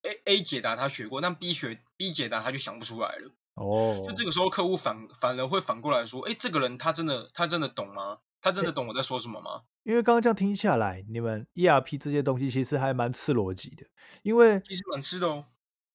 [0.03, 3.31] A A 解答他学过，但 B 学 B 解答他就想不出来了。
[3.55, 8.19] 哦，就这个时候客户反反而会反过来说，哎，这个人他真的他真的懂吗？
[8.41, 9.61] 他真的懂我在说什么吗？
[9.83, 13.85] 因为刚刚这样听下来，你们 ERP 这些东西其实还蛮吃逻辑的，
[14.21, 15.45] 因为其实蛮吃的哦。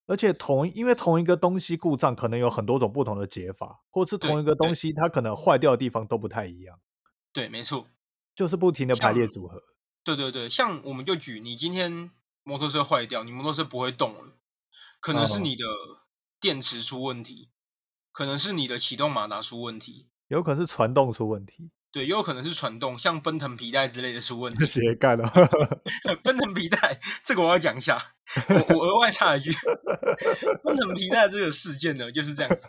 [0.07, 6.79] 而且同因为同一个东西故障可能有很多种不同的解法，或是同一个东西它可能坏掉的地方都不太一样。
[7.33, 7.87] 对，没错，
[8.35, 9.63] 就是不停的排列组合。
[10.05, 12.11] 对对对，像我们就举你今天
[12.43, 14.33] 摩托车坏掉，你摩托车不会动了，
[15.01, 15.65] 可能是你的
[16.41, 17.51] 电池出问题，
[18.13, 21.71] 可能是你的启动马达出问题，有可能是传动出问题。
[21.93, 24.67] 对，也有可能是传动，像奔腾皮带之类的出问题。
[24.67, 25.31] 斜干了，
[26.23, 28.03] 奔腾皮带这个我要讲一下，
[28.49, 29.53] 我我额外插一句，
[30.65, 32.67] 奔腾皮带这个事件呢就是这样子。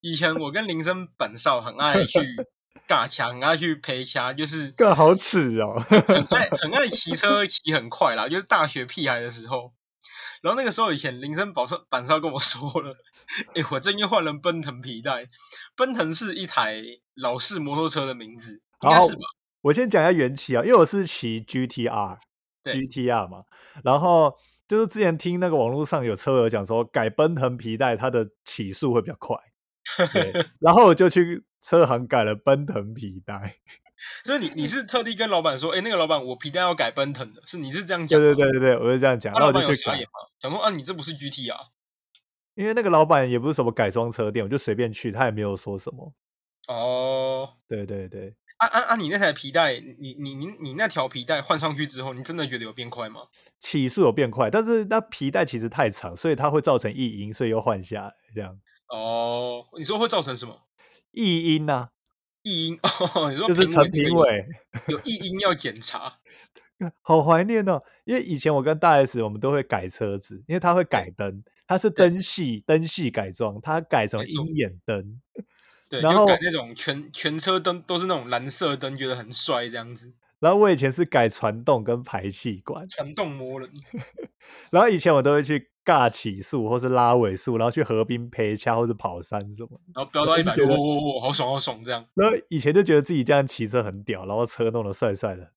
[0.00, 2.18] 以前我跟林森本少很爱去。
[2.86, 5.84] 尬枪，爱去陪掐，就是更好吃哦。
[5.88, 8.28] 很爱很爱骑车，骑很快啦。
[8.28, 9.72] 就是大学屁孩的时候，
[10.42, 12.96] 然后那个时候以前林森保少板少跟我说了，
[13.54, 15.26] 哎，我最近换了奔腾皮带。
[15.76, 16.82] 奔腾是一台
[17.14, 19.22] 老式摩托车的名字，应该是吧？
[19.62, 23.44] 我先讲一下缘起啊，因为我是骑 GTR，GTR 嘛。
[23.82, 24.36] 然后
[24.68, 29.36] 就是之前听那个网络上有车友讲说，改奔腾皮带，它的起速会比较快。
[30.60, 33.56] 然后我就去车行改了奔腾皮带，
[34.24, 38.20] 所以你你是特地跟老板说，哎，那个老板我皮带要改奔腾的，是你是这样讲？
[38.20, 39.32] 对对对对对，我是这样讲。
[39.32, 40.28] 老板有傻眼吗？
[40.42, 41.58] 想说啊，你这不是 GT 啊？
[42.54, 46.12] 因为那个老板也不是什么改装车店，我就随便去，他也没有说什么。
[46.68, 48.36] 哦，对对对。
[48.58, 48.96] 啊啊啊！
[48.96, 53.22] 你那台皮带，你你你你那条皮带换上去之后，你真的觉得有变快吗？
[53.58, 58.60] 起速有变快，但是那皮带其实太长，所以它会造成异音，所以又换下来这样。
[58.88, 60.56] 哦，你说会造成什么
[61.14, 61.88] 异音呐？
[62.42, 64.44] 异音 哦，你说就是陈评委
[64.88, 66.18] 有异音要检查，
[67.00, 67.82] 好怀念哦。
[68.04, 75.20] 因为以前我跟大 S 我们都会改车子，因为他会改灯，他是灯系灯系改装，他改成鹰眼灯，
[75.88, 80.12] 对，然后改那种全全车灯都是那种蓝色灯，觉得很帅这样子。
[80.40, 83.70] 然后我以前是改传动跟排气管，传动魔人。
[84.70, 85.70] 然后以前我都会去。
[85.84, 92.06] 尬起速，或是拉尾速，然后去河滨陪掐，或者跑山什么，然后飙到一百，哇哇哇，好爽好爽这样。
[92.14, 95.52] 然后以前就觉得自己这样骑车很屌，然后车弄得帅帅的，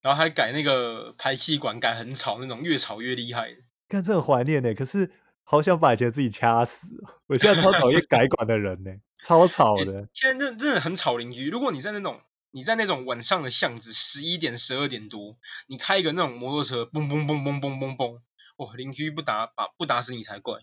[0.00, 3.56] 然后还改那个排气管，改很吵那种，越吵越厉害。
[3.88, 5.10] 看这很怀念呢，可是
[5.42, 6.86] 好想把以前自己掐死。
[7.26, 8.90] 我现在超讨厌改管的人呢，
[9.24, 10.08] 超吵的。
[10.12, 11.50] 现在真真的很吵邻居。
[11.50, 18.20] 如果你在那种你在那种晚上的巷子，十一点十二点多，你开一个那种摩托车，嘣嘣嘣嘣嘣嘣嘣。
[18.58, 20.60] 哦，邻居不打把不打死你才怪，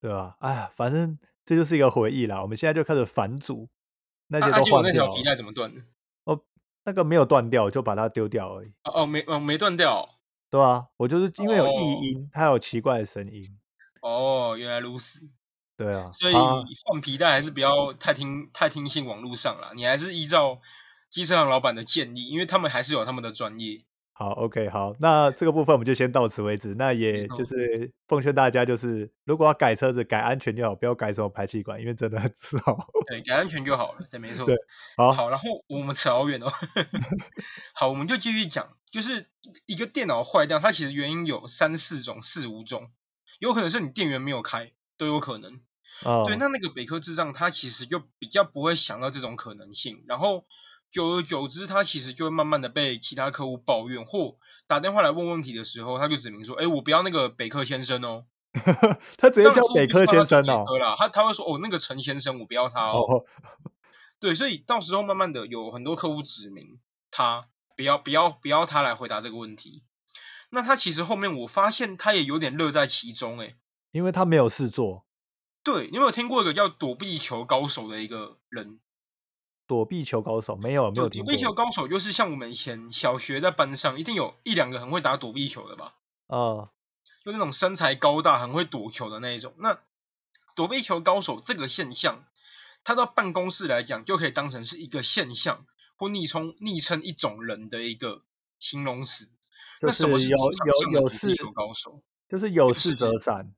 [0.00, 0.36] 对吧？
[0.40, 2.40] 哎呀，反正这就是一个回忆啦。
[2.40, 3.68] 我们现在就开始反组，
[4.28, 4.82] 那些都换掉。
[4.82, 5.82] 那条皮带怎么断的？
[6.24, 6.40] 哦，
[6.84, 8.72] 那个没有断掉，就把它丢掉而已。
[8.84, 10.18] 哦哦，没哦没断掉。
[10.50, 13.58] 对啊，我就是因为有异音，它有奇怪的声音。
[14.00, 15.20] 哦，原来如此。
[15.76, 20.60] 对啊，所以换皮带还是不要太听太听信网络上了，你还是依照
[21.10, 23.84] 机车行老板的建议，因为他们还是有他们的专业。
[24.16, 26.72] 好，OK，好，那这个部分我们就先到此为止。
[26.76, 32.88] 那也就是奉劝大家，就是如果要改车子，改安全就好，不要改什么排气管，因为真的很 吵。
[33.08, 34.46] 对，改安全就好了，对，没错。
[34.46, 34.56] 对，
[34.96, 36.46] 好，好，然后我们扯好远哦。
[37.74, 39.26] 好，我们就继续讲，就是
[39.66, 42.92] 一个电脑坏掉，它其实原因有三四种、四五种，
[43.40, 45.60] 有可能是你电源没有开，都有可能。
[46.04, 46.22] 哦。
[46.24, 50.46] 对，那那个北科智障，他其实就比较不会想到这种可能性，然后。
[50.94, 54.36] 久而久之，他其实就会慢慢的被其他客户抱怨或
[54.68, 58.26] 打电话来问问题的时候，他就指明说，哎，我不要那个北克先生哦。
[59.18, 60.64] 他直接叫北克先生哦。
[60.96, 63.24] 他他会说，哦，那个陈先生，我不要他哦。
[64.20, 66.78] 对，所以到时候慢慢的有很多客户指明
[67.10, 69.82] 他不要不要不要他来回答这个问题。
[70.50, 73.56] 那他其实后面我发现他也有点乐在其中，哎，
[73.90, 75.04] 因为他没有事做。
[75.64, 78.78] 对，你有没有听过一个叫躲避球高手的一个人？
[79.66, 81.32] 躲避球高手没有没有听过。
[81.32, 85.94] 躲避球高手就是像我们以前小学在班上一定有一两个很会打躲避球的吧？
[86.26, 86.70] 啊，
[87.24, 89.54] 就那种身材高大、很会躲球的那一种。
[89.58, 89.78] 那
[90.54, 92.24] 躲避球高手这个现象，
[92.84, 98.22] 他到办公室来讲就可以当成是一个现象，或昵称昵称一种人的一个
[98.58, 99.30] 形容词。
[99.80, 102.02] 那什么是有有有事球高手？
[102.28, 103.52] 就是有事则闪。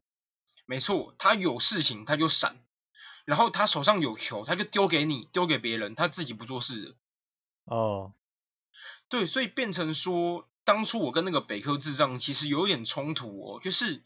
[0.66, 2.64] 没错，他有事情他就闪。
[3.27, 6.95] 然后他手上有球，他就丢给你，丢给别人，他自己不做事的。
[7.65, 8.15] 哦，
[9.09, 14.05] 对，所以变成说，当初我跟那个北科智障其实有点冲突哦，就是，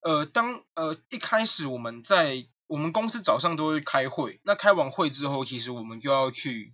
[0.00, 6.72] 呃，当呃一开始我们在我们公司早上都会开会，那开完会之后，其实我们就要去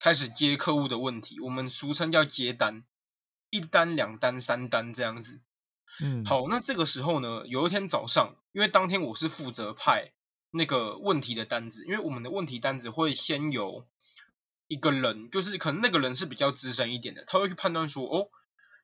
[0.00, 2.82] 开始接客户的问题，我们俗称叫接单，
[3.50, 5.40] 一单、两单、三单这样子。
[6.00, 10.10] 嗯，好，那这个时候呢，有一天早上，因为当天我是负责派。
[10.50, 13.86] 那个问题的单子，因为我们的问题单子会先由
[14.66, 18.28] 一个人，就是可能那个人是比较资深一点的，他会去判断说，哦，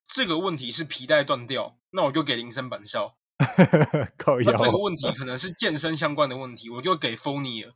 [0.08, 3.16] 这个问题是皮带断掉，那我就给铃声板哨。
[3.38, 7.66] 那这个问题可能是健身相关的问题，我就给 f o n y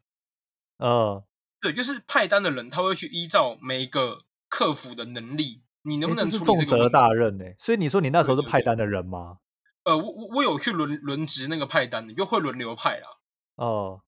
[0.78, 1.24] 呃，
[1.60, 7.44] 对，就是派单的人，他会去依照每一个客服的能力，你能不能出重责大任呢？
[7.58, 9.38] 所以你说你那时候是派单的人吗？
[9.82, 13.17] 呃，我我我有去轮轮值那个派单的，就会轮流派啦。
[13.58, 14.02] 哦，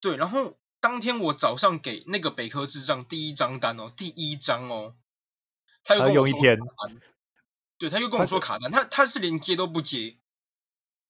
[0.00, 4.94] 对，然后当天我早上给那个北科智障第一张单哦，第一张哦，
[5.84, 7.00] 他又跟我说卡单，
[7.76, 10.16] 对，他又跟我说卡单，他他是连接都不接，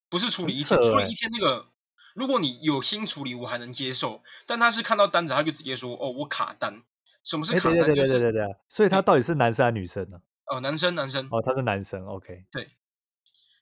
[0.08, 1.68] 不是处理一天，处理一天那个，
[2.16, 6.82] 如果你有心处理，我还能接受，但他是看到单子他就直接说哦，我卡单，
[7.22, 7.78] 什么是卡单？
[7.78, 10.20] 对对对对对对，所以他到底是男生还是女生呢？
[10.46, 12.70] 哦，男生男生，哦，他是男生，OK，对，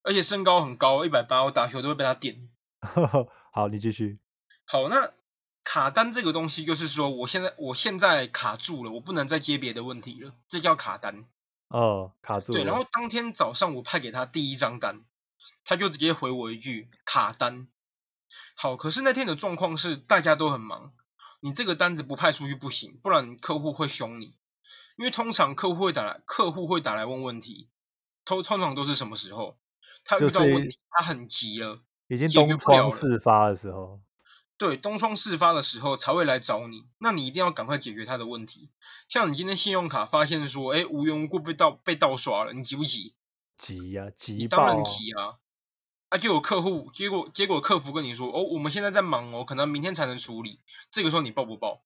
[0.02, 2.48] 而且身高很高，一百八，我打球都会被他点。
[3.52, 4.18] 好，你继续。
[4.64, 5.12] 好，那
[5.64, 11.24] 卡单这个东西就是说，我现在我现在卡住了，我不能再接别的问题了，这叫卡单。
[11.68, 12.58] 哦，卡住了。
[12.58, 15.04] 对，然后当天早上我派给他第一张单，
[15.64, 17.68] 他就直接回我一句卡单。
[18.54, 20.92] 好，可是那天的状况是大家都很忙，
[21.40, 24.36] 你这个单子不派出去不行，不然客户会凶你。
[24.96, 27.68] 因为通常客户会打来，客户会打来问问题，
[28.24, 29.58] 通通常都是什么时候？
[30.04, 31.82] 他遇到问题，他很急了。
[32.08, 34.00] 已经东窗事发的时候，
[34.58, 38.70] 对，东窗事发的时候才会来找你，那你一定要赶快解决他的问题。
[39.08, 43.14] 像你今天信用卡发现说，哎，无缘无故被盗被盗刷了，你急不急？
[43.56, 45.36] 急呀，急当然急啊！
[46.08, 50.60] 啊，就有客户，结果结果客服跟你说，哦，我们现在在忙哦，可能明天才能处理。
[50.90, 51.82] 这个时候你报不报？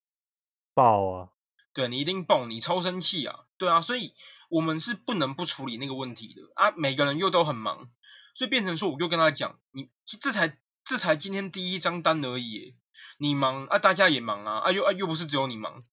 [0.75, 1.29] 报啊！
[1.73, 3.41] 对你一定报，你超生气啊！
[3.57, 4.15] 对啊，所以
[4.49, 6.73] 我们是不能不处理那个问题的啊！
[6.73, 7.91] 每个人又都很忙。
[8.35, 12.77] 所以变成说，我就跟他讲，你这才这才今天第一张单而已，
[13.19, 15.85] 你忙啊，大家也忙啊，啊又啊又不是只有你忙，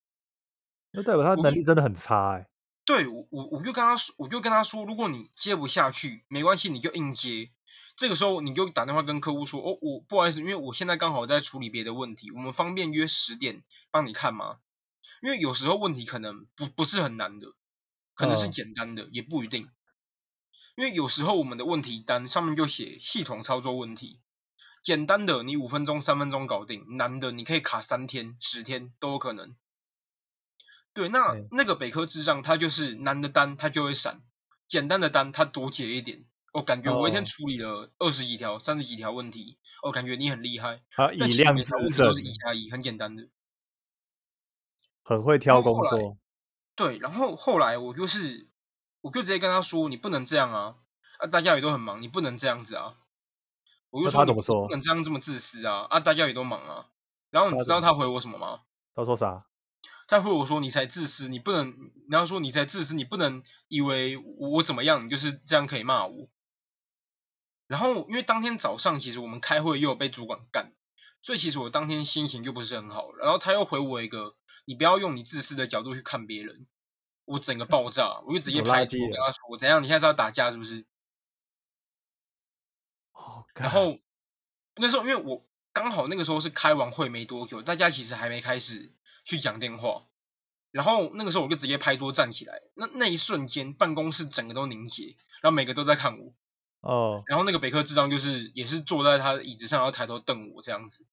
[0.92, 2.48] 那代表他能力真的很差哎。
[2.86, 7.52] 对我我我就跟他说，我就跟他说，如果你接不下去，没关系，你就硬接。
[7.98, 14.60] 这个时候你就打电话跟客户说，哦，我不好意思，因为我现在刚好在处理别的问题，我们方便约十点帮你看吗？
[15.22, 17.48] 因为有时候问题可能不不是很难的，
[18.14, 19.68] 可能是简单的，也不一定。
[20.78, 24.22] 因为有时候我们的问题单上面就写系统操作问题，
[24.84, 29.56] 简单的你五分钟、三分钟搞定，难的你可以卡三天、十天都有可能。
[30.94, 34.22] 对，那那个北科智障他就是难的单他就会闪，
[34.68, 36.26] 简单的单他多解一点。
[36.54, 40.84] 我感觉我一天处理了二十几条、三十几条问题，我感觉你很厉害。
[40.96, 43.30] 啊，以量制胜，都是一加一，很简单的，
[45.02, 46.20] 很会挑工作。
[46.76, 48.48] 对，然后后来我就是。
[49.02, 50.76] 我就直接跟他说：“你不能这样啊！
[51.20, 52.96] 啊，大家也都很忙，你不能这样子啊！”
[53.90, 54.66] 我就说：“他怎么说？
[54.68, 55.88] 不能这样这么自私啊！
[55.90, 56.88] 啊，大家也都忙啊！”
[57.32, 58.62] 然后你知道他回我什么吗？
[58.96, 59.46] 他说啥？
[60.08, 61.92] 他回我说：“你才自私，你不能……
[62.10, 66.30] 然后说你才自私，你不能以为我怎么样，你就是这样可以骂我。”
[67.68, 70.74] 然后因为当天早上其实我们开会又有被主管干，
[71.22, 73.12] 所以其实我当天心情就不是很好。
[73.14, 74.34] 然后他又回我一个
[74.64, 76.68] ：“你不要用你自私的角度去看别人。”
[77.28, 79.84] 我整个爆炸，我就直接拍桌跟他说：“我怎样？
[79.84, 80.86] 你现在是要打架是不是？”
[83.54, 84.00] 然后
[84.76, 88.94] 那时候因为我刚好那个时候是开完会没多久，大家其实还没开始
[89.26, 90.06] 去讲电话，
[90.72, 96.34] 然后那个时候我就直接拍桌站起来，那那一瞬间办公室整个都凝结，然后每个都在看我，
[96.82, 101.06] 哦，然后那个北科智障就是也是坐在他的椅子上，然后抬头瞪我这样子。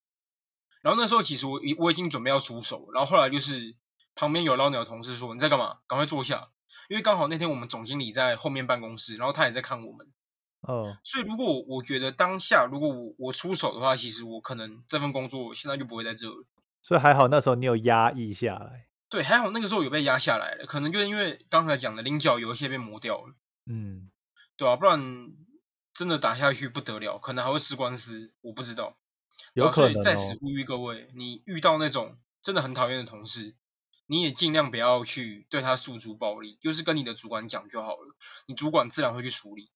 [0.82, 3.74] 然后那时候其实我已我已经准备要出手，然后后来就是
[4.14, 5.78] 旁边有老鸟的同事说你在干嘛？
[5.86, 6.50] 赶快坐下，
[6.88, 10.12] 因为刚好那天我们总经理在后面办公室，然后他也在看我们。
[10.60, 16.46] 哦，所以如果我觉得当下如果我我出手的话，其实我可能这份工作现在就不会在这了。
[16.82, 18.86] 所以还好那时候你有压抑下来。
[19.10, 23.34] 对，还好那个时候有被压下来了，可能就是因为刚才讲的菱角有一些被磨掉了，
[23.66, 24.10] 嗯，
[24.56, 25.32] 对啊，不然
[25.92, 28.96] 真的打下去不得了，可能还会吃官司，我不知道。
[29.52, 30.02] 有可能哦。
[30.02, 33.54] 在此呼吁各位，你遇到那种真的很讨厌的同事，
[34.06, 38.14] 你也尽量不要去对他诉诸暴力，就是跟你的主管讲就好了，
[38.46, 39.70] 你主管自然会去处理。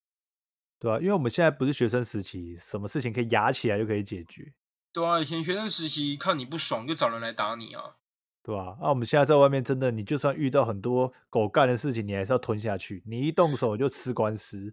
[0.78, 4.52] 对啊，因为我们现在不是学生时期，什么事情可以压起来就可以解决，
[4.92, 7.96] 对啊，以前学生时期看你不爽就找人来打你啊，
[8.44, 8.90] 对吧、啊？
[8.90, 14.72] 我们现在在外面真的，你就算遇到很多狗干的事情，你还是要吞下去，你一动手就吃官司，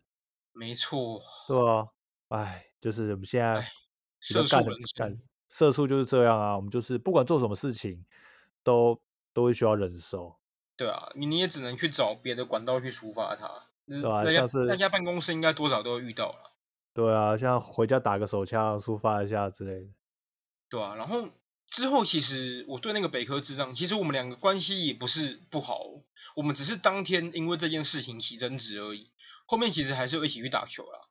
[0.53, 1.87] 没错，对啊，
[2.27, 3.67] 哎，就是我们现在哎
[4.19, 8.05] 比较干的社畜人干，社畜就是这样啊，我们就是不管做什么事情，
[8.63, 9.01] 都
[9.35, 10.39] 都会需要忍受，
[10.77, 13.67] 对啊，你你也只能去找别的管道去抒发它。
[13.87, 16.53] 嗯对啊大家像是大家办公室应该多少都会遇到了，
[16.93, 19.93] 对啊，像回家打个手枪抒发一下之类的，
[20.69, 21.29] 对啊，然后
[21.69, 26.03] 之后其实我对那个北科智障，其实我们两个关系也不是不好哦，
[26.35, 29.11] 我们只是当天因为这件事情起争执而已，
[29.45, 31.01] 后面其实还是有一起去打球啦。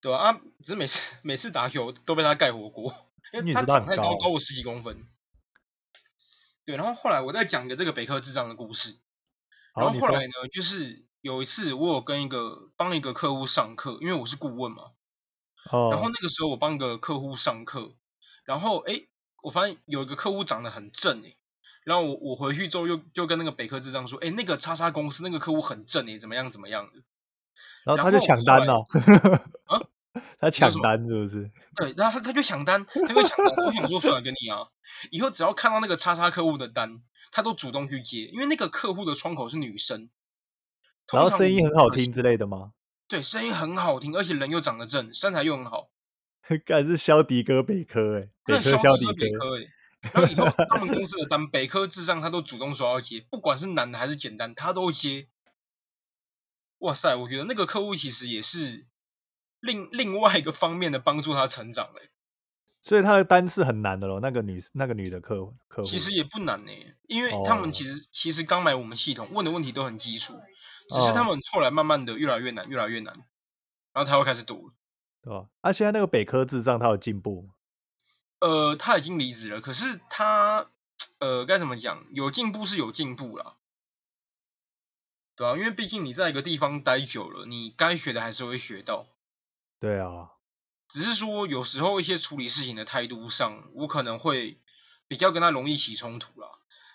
[0.00, 2.94] 对啊，啊只是每次 每次打球都被他盖火锅，
[3.34, 5.06] 因为他长太高，高高我十几公分。
[6.64, 8.98] 对，然后后来我再讲一个这个北科智障的故事，
[9.74, 14.92] 然后后来呢，就是有一次我有跟一个帮一个客户上课，因为我是顾问嘛，
[15.70, 17.94] 然后哦，那个时候我帮一个客户上课，
[18.44, 19.06] 然后哎，
[19.42, 21.34] 我发现有一个客户长得很正哎，
[21.84, 27.02] 然后我我回去之后又就跟那个北科智障说，哎，那个叉叉公司那个客户很正哎，怎么样怎么样的？
[27.84, 28.02] 然后。
[28.02, 28.86] 他就抢单了，
[29.66, 29.80] 啊
[30.38, 31.50] 他抢单是不是？
[31.76, 34.68] 对，然后他他就抢单，他就抢单，我想说算了，跟你啊，
[35.10, 37.02] 以后只要看到那个叉叉客户的单，
[37.32, 40.10] 他都主动去接，因为那个客户的窗口是女生，
[41.12, 42.72] 然后声音很好听之类的吗？
[43.08, 45.90] 对，声音很好听，而且人又长得正，身材又很好，
[46.64, 49.68] 干是肖迪哥北科哎，北那科肖迪哥北科诶。
[50.12, 55.28] 然后以后 他们公司的单，北科智障他都主动说要接，不管是难的还是简单，他都接。
[56.78, 58.86] 哇塞，我觉得那个客户其实也是
[59.64, 62.08] 另另外一个方面的帮助他成长嘞。
[62.82, 64.20] 所以他的单是很难的咯。
[64.20, 66.72] 那个女那个女的客户客户，其实也不难呢，
[67.08, 70.34] 因为他们哦其实其实刚买我们系统，问的问题都很基础，
[70.90, 73.14] 只是他哦们后来慢慢的越来越难，越来越难，
[73.94, 74.74] 然后他会开始读了。
[75.22, 75.48] 对吧？
[75.62, 77.54] 啊，现在那个北科智障他有进步吗？
[78.40, 80.70] 呃，他已经离职了，可是他
[81.20, 82.04] 呃该怎么讲？
[82.12, 83.56] 有进步是有进步啦，
[85.36, 89.06] 对啊，因为毕竟你在一个地方待久了，你该学的还是会学到，
[89.80, 90.30] 对啊，
[90.88, 94.60] 只是说有时候一些处理事情的态度上，我可能会
[95.08, 96.48] 比较跟他容易起冲突啦。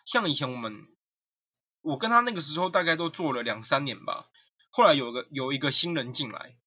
[0.06, 0.88] 像以前我们，
[1.82, 4.30] 我跟他那个时候大概都做了两三年吧，
[4.70, 6.58] 后来有个有一个新人进来，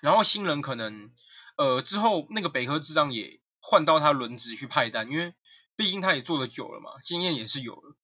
[0.00, 1.12] 然后新人可能
[1.56, 5.34] 呃之后那个北科智障也换到他轮值去派单，因为
[5.74, 7.96] 毕竟他也做的久了嘛，经验也是有了。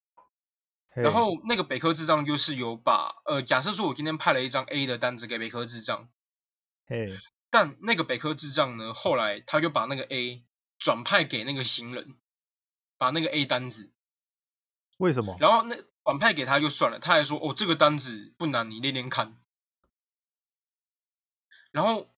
[0.97, 6.09] 然后那个北科智障就是有把呃，假设说我今天派了一张 A 的单子给北科智障，
[6.87, 7.19] 嘿，
[7.55, 10.45] 但那个北科智障呢，后来他就把那个 A
[10.77, 12.17] 转派给那个行人，
[12.99, 13.93] 把那个 A 单子，
[14.97, 15.37] 为什么？
[15.39, 19.39] 然后那转派给他就算了，他还说哦这个单子不难，你练练看。
[21.71, 22.13] 然后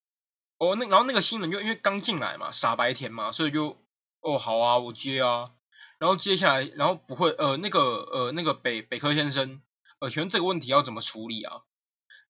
[0.57, 3.85] 哦那然后那个新人就因为刚进来嘛，傻白甜嘛，所以就
[4.21, 5.51] 哦好啊我接啊，
[5.99, 9.61] 然后接下来然后不会呃那个呃那个北北科先生，
[9.99, 11.65] 呃请问这个问题要怎么处理啊？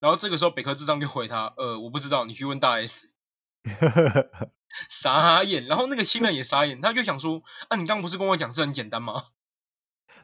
[0.01, 3.15] 然后这个时候北科智障就回他，呃我不知道，你去问大 S。
[4.91, 9.25] 傻眼，然后那个新人也傻眼，他就想说，啊，你刚不是跟我讲这很简单吗？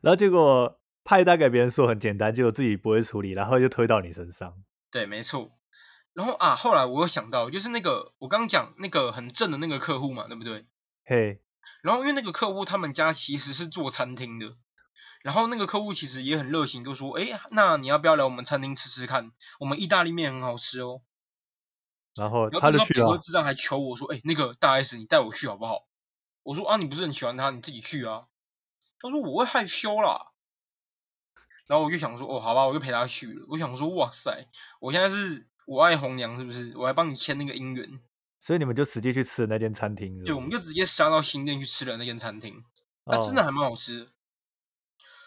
[0.02, 4.62] 然后结果派单给别人说很简单，结果自己不会处理，然后就推到你身上。
[4.90, 5.58] 对，没错。
[6.12, 10.66] 然后啊，后来我又想到，就是那个我刚刚讲那个很正的那个客户嘛，对不对？
[11.06, 11.40] 嘿，
[11.82, 14.54] 然后因为那个客户他们家其实是做餐厅的，
[15.22, 19.32] 然后那个客户其实也很热情，就说，哎，那你要不要来我们餐厅吃吃看？
[19.60, 21.02] 我们意大利面很好吃哦。
[22.14, 23.04] 然后他就去了。
[23.04, 25.86] 然后智障还求我说，哎，那个大 S 你带我去好不好？
[26.42, 28.26] 我说啊，你不是很喜欢他，你自己去啊。
[28.98, 30.32] 他说我会害羞啦。
[31.66, 33.46] 然后我就想说，哦，好吧，我就陪他去了。
[33.48, 34.48] 我想说，哇塞，
[34.80, 36.76] 我现在是我爱红娘是不是？
[36.76, 38.00] 我还帮你签那个姻缘。
[38.40, 42.64] 所以你们就直接去吃的那间餐厅是不是，对，我们就直接杀到新店去吃了那间餐厅，
[43.04, 44.10] 那、真的哦还蛮好吃的。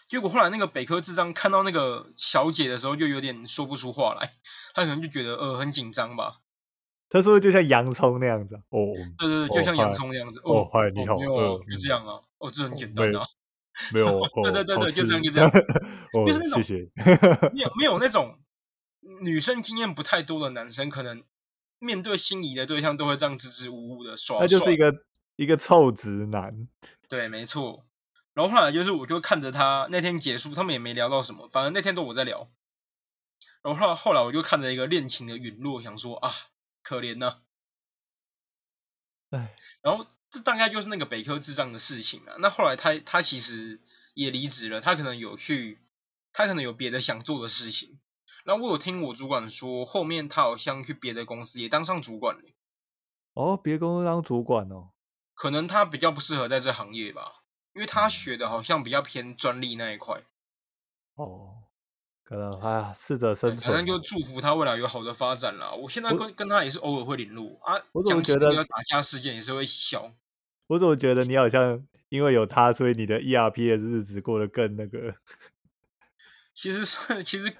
[0.06, 4.34] 结果后来那个北科智障看到那个小姐的时候，就有点说不出话来，
[4.74, 6.40] 他可能就觉得呃很紧张吧。
[7.08, 8.86] 他说就像洋葱那样子啊，哦，
[9.18, 10.40] 对对对，就像洋葱那样子。
[10.44, 12.20] 哦，嗨，你好，没有啊，就这样啊。
[12.38, 13.24] 哦，这很简单啊。
[13.92, 15.50] 没有， 对对对对，就这样就这样。
[16.14, 16.90] 哦，就是那种谢谢。
[17.52, 18.38] 没有没有那种
[19.20, 21.22] 女生经验不太多的男生，可能
[21.78, 24.38] 面对心仪的对象都会这样支支吾吾的耍。
[24.40, 24.94] 他就是一个
[25.36, 26.66] 一个臭直男。
[27.08, 27.84] 对，没错。
[28.36, 32.50] 然后后来就是，我就看着他那天结束，他们也没聊到什么，反正那天都我在聊。
[33.62, 36.34] 然后后后来我就看着一个恋情的陨落，想说啊，
[36.82, 37.38] 可怜呐。
[39.30, 42.36] 哎，然后这大概就是那个北科智障的事情啊。
[42.38, 43.80] 那后来他他其实
[44.12, 45.80] 也离职了，他可能有去，
[46.34, 47.98] 他可能有别的想做的事情。
[48.44, 52.42] 然后我有听我主管说，后面他好像去别的公司也当上主管了。
[53.32, 54.90] 哦，别公司当主管哦。
[55.32, 57.42] 可能他比较不适合在这行业吧，
[57.76, 60.22] 因为他学的好像比较偏专利那一块。
[61.14, 61.62] 哦。
[62.24, 63.72] 可能哎，试着生存。
[63.72, 65.70] 反正就祝福他未来有好的发展啦。
[65.70, 67.80] 我现在跟跟他也是偶尔会联络啊。
[67.92, 70.12] 我怎么觉得打架事件也是会笑？
[70.66, 75.14] 我怎么觉得你好像因为有他，所以你的 ERP 的日子过得更那个？
[76.52, 77.56] 其实是其实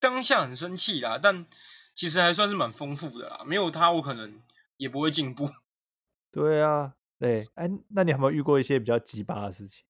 [0.00, 1.46] 当下很生气啦，但
[1.94, 3.44] 其实还算是蛮丰富的啦。
[3.46, 4.42] 没有他，我可能
[4.76, 5.48] 也不会进步。
[6.32, 9.84] 对啊，对，哎，那你有没有遇过一些比较鸡巴的事情？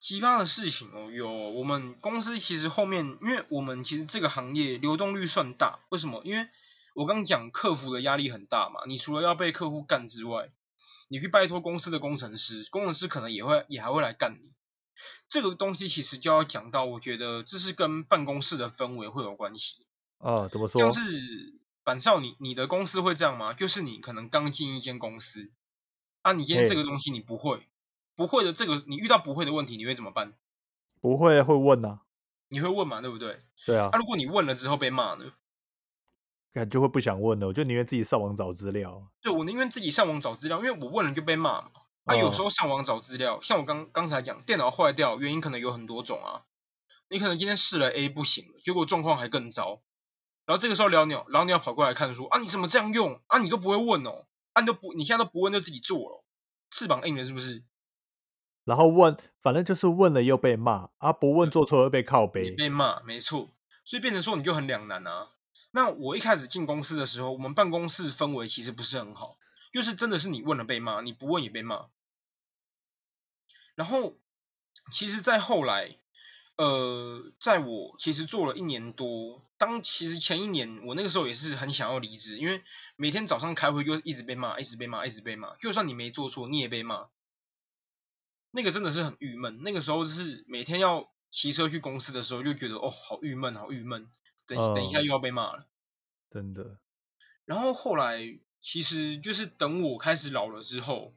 [0.00, 6.22] 奇葩的事情哦，有我们公司其实后面，因为我们其实这个行业流动率算大，为什么？
[6.24, 6.48] 因为
[6.96, 10.50] 我刚讲客服的压力很大嘛，你除了要被客户干之外，
[11.06, 14.50] 你去拜托公司的工程师，工程师可能也会也还会来干你。
[15.28, 19.86] 这个东西其实就要讲到，我觉得这是跟办公室的氛围会有关系。
[20.18, 20.80] 啊，怎么说？
[20.80, 23.54] 像是板少，你你的公司会这样吗？
[23.54, 25.52] 就是你可能刚进一间公司，
[26.26, 27.68] 啊，你今天这个东西你不会。
[28.16, 30.32] 不会的，这个你遇到不会的问题，你会怎么办？
[31.00, 32.00] 不会会问呐，
[32.48, 33.38] 你会问嘛，对不对？
[33.64, 33.90] 对啊。
[33.92, 35.26] 那如果你问了之后被骂呢？
[36.52, 39.06] 感觉会不想问了，我就宁愿自己上网找资料。
[39.22, 41.70] 对，我宁愿自己上网找资料，因为我问了就被骂嘛。
[42.06, 46.42] 啊，有时候上网找资料，像我刚刚才讲，电脑坏掉，原因可能有很多种啊。
[47.08, 49.82] 你可能今天试了 A 不行，结果状况还更糟。
[50.44, 53.20] 然后这个时候老鸟老鸟跑过来看书啊，你怎么这样用？
[53.28, 54.26] 啊，你都不会问哦？
[54.56, 56.24] 啊，你都不，你现在都不问就自己做了，
[56.70, 57.62] 翅膀硬了是不是？
[58.64, 63.50] 然后问，反正就是问了又被骂，啊不问做错又被靠背，被骂，没错，
[63.84, 65.28] 所以变成说你就很两难啊。
[65.72, 69.36] 那我一开始进公司的时候，我们办公室氛围其实不是很好，
[69.74, 71.90] 就是真的是你问了被骂，你不问也被骂。
[73.74, 74.16] 然后，
[74.90, 75.98] 其实，在后来，
[76.56, 82.62] 呃，在我其实做了一年多，当其实前一年我那个时候也是很想要离职，因为
[82.96, 87.08] 每天早上开会就一直被骂，一直被骂，一直被骂，就算你没做错，你也被骂。
[88.50, 94.10] 那个真的是很郁闷，那个时候就是每天要骑车去公司的时候，就觉得哦，好郁闷，好郁闷。
[94.46, 95.66] 等等一下又要被骂了，
[96.30, 96.78] 真的。
[97.44, 101.16] 然后后来其实就是等我开始老了之后，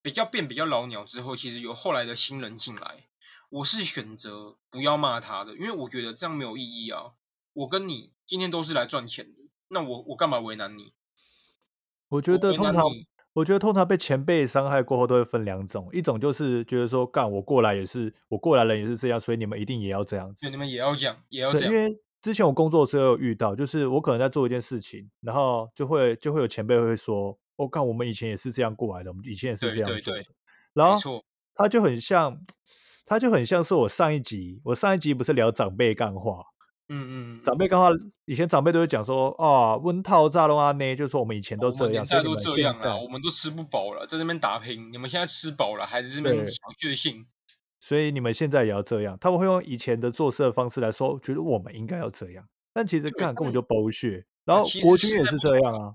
[0.00, 3.04] 比较变比较老鸟之后，其实有后来的新人进来，
[3.52, 7.12] 我是选择不要骂他的，因为我觉得这样没有意义啊。
[7.52, 10.94] 我跟你今天都是来赚钱的，那我我干嘛为难你？
[12.08, 12.82] 我觉得通常。
[13.34, 21.72] 我觉得通常被前辈伤害过后都会分两种，一种就是觉得说干我过来也是我过来人也是这样，所以你们一定也要这样子，你们也要讲也要这样。
[21.72, 30.22] 因为之前我工作的时候有遇到，就是我可能在做一件事情，然后就会就会有前辈会说，我看我们以前也是这样过来的，我们以前也是这样做的。
[30.74, 31.24] 然后
[31.54, 32.38] 他就很像，
[33.04, 36.44] 他就很像是我上一集，我上一集不是聊长辈干话。
[36.88, 37.88] 嗯嗯，长辈干话
[38.26, 47.26] 以前长辈都会讲说啊，温套炸龙啊呢，就是说我们以前都这样，现在都这样啊，我们都吃不饱了，在那边打拼，你们现在吃饱了，还在这边小确幸，
[47.80, 49.16] 所以你们现在也要这样。
[49.18, 52.44] 他们会用以前的做事的方式来说，觉得我们应该要这样，
[52.74, 54.26] 但其实干根本就剥削。
[54.44, 55.94] 然后国军也是这样啊，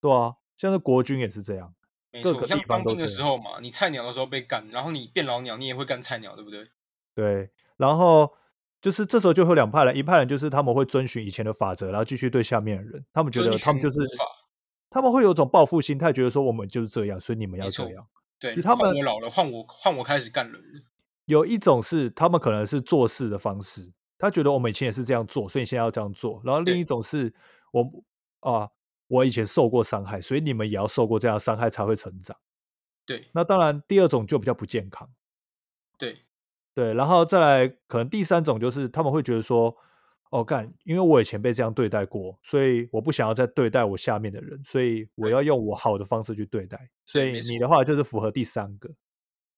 [0.00, 1.74] 对啊，像是国军也是这样，
[2.22, 6.66] 各个地方都的时候嘛，你菜鸟的时候被干，然后你变老鸟，你也会干菜鸟，对不对？
[7.14, 8.34] 对，然后。
[8.80, 13.98] 就是这时候就会有两派人，一派人就是他们会遵循以前的法则，然后继续对下面的人，他们觉得他们就是，
[14.88, 18.06] 他们会有种报复心态，觉得说我们就是这样，所以你们要这样。
[18.38, 20.62] 对，他们我老了，换我换我开始干人。
[21.24, 26.40] 有一种是他们可能是做事的方式，他觉得我们以前也是这样做，所以现在要这样做。
[26.44, 27.34] 然后另一种是
[27.72, 27.82] 我
[28.48, 28.70] 啊，
[29.08, 32.36] 我以前受过伤害，所以你们也要受过这样伤害才会成长。
[33.04, 35.10] 对，那当然第二种就比较不健康。
[35.98, 36.24] 对。
[36.74, 39.76] 对，然后再来，可能第三种就是他们会觉得说，
[40.30, 46.88] 哦，干，因为我以前被这样对待过，所以我不想要再对待我下面的人，所以我要用我好的方式去对待。
[47.04, 48.90] 所以你的话就是符合第三个。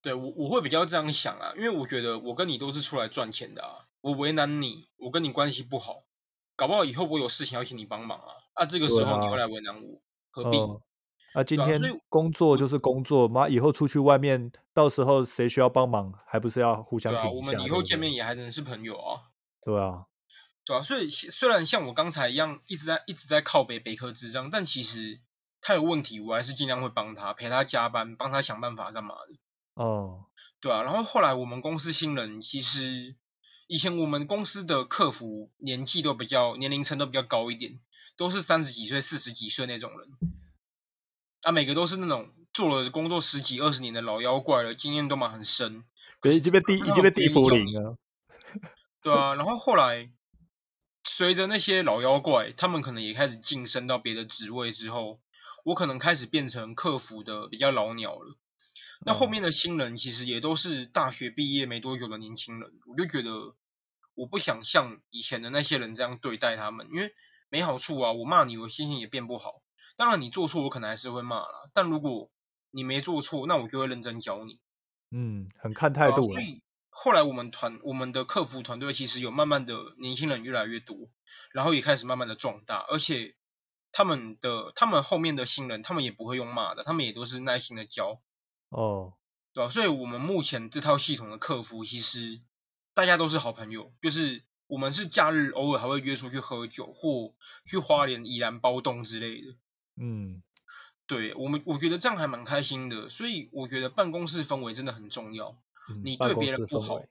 [0.00, 6.04] 对我我会比较这样想啊，因为我觉得我跟你都是出来赚钱的啊，我为难你，我跟你关系不好，
[6.56, 10.58] 搞不好以后我有事情要请你帮忙啊，啊这个时候你会来为难我，何必？
[11.32, 11.80] 啊，今天
[12.10, 17.30] 工作就是工作，妈以后出去外面，到时候谁需要帮忙，还不是要互相挺一下？
[17.30, 19.30] 我们以后见面也还能是朋友啊。
[19.64, 20.04] 对啊，
[20.66, 25.20] 对啊，所以虽然像我刚才一样一直在一直在靠北北科智障，但其实
[25.62, 29.82] 他有问题，我还是尽量会帮他，陪他加班，帮他想办法干嘛的。
[29.82, 30.26] 哦，
[30.60, 33.16] 对啊，然后后来我们公司新人，其实
[33.68, 37.78] 以前我们公司的客服年纪都比较年龄层都比较高一点，
[38.20, 40.10] 都是三十几岁、四十几岁那种人，
[41.40, 45.84] 啊，每个都是那种做了工作十几二十年的老妖怪了，经验都蛮很深，
[46.24, 47.96] 已经被地已经被地府领了。
[49.00, 50.10] 对啊，然后后来
[51.02, 55.22] 随着那些老妖怪，他们可能也开始晋升到别的职位之后，
[55.64, 58.36] 我可能开始变成客服的比较老鸟了。
[59.06, 63.54] 那后面的新人其实也都是大学毕业没多久的年轻人，我就觉得
[64.14, 67.14] 我不想像以前的那些人这样对待他们，因为
[67.50, 68.12] 没好处啊。
[68.12, 69.62] 我骂你，我心情也变不好。
[69.96, 71.68] 当然你做错，我可能还是会骂啦。
[71.74, 72.30] 但如果
[72.70, 74.58] 你没做错，那我就会认真教你。
[75.10, 76.22] 嗯，很看态度。
[76.32, 80.96] 所以后来我们团我们的客服团队其实有慢慢的年轻人越来越多，
[81.52, 83.34] 然后也开始慢慢的壮大，而且
[83.92, 88.22] 他们的他们后面的新人，他们也不会用骂的，他们也都是耐心的教。
[88.68, 89.14] 哦，
[89.52, 89.68] 对吧？
[89.68, 92.40] 所以，我们目前这套系统的客服，其实
[92.94, 93.92] 大家都是好朋友。
[94.00, 99.56] 就是我们是假日偶尔还会约出去喝酒，或去花莲宜兰包栋之类的。
[99.96, 100.42] 嗯，
[101.06, 103.10] 对我们，我觉得这样还蛮开心的。
[103.10, 105.58] 所以，我觉得办公室氛围真的很重要。
[106.04, 107.02] 你对别人不好，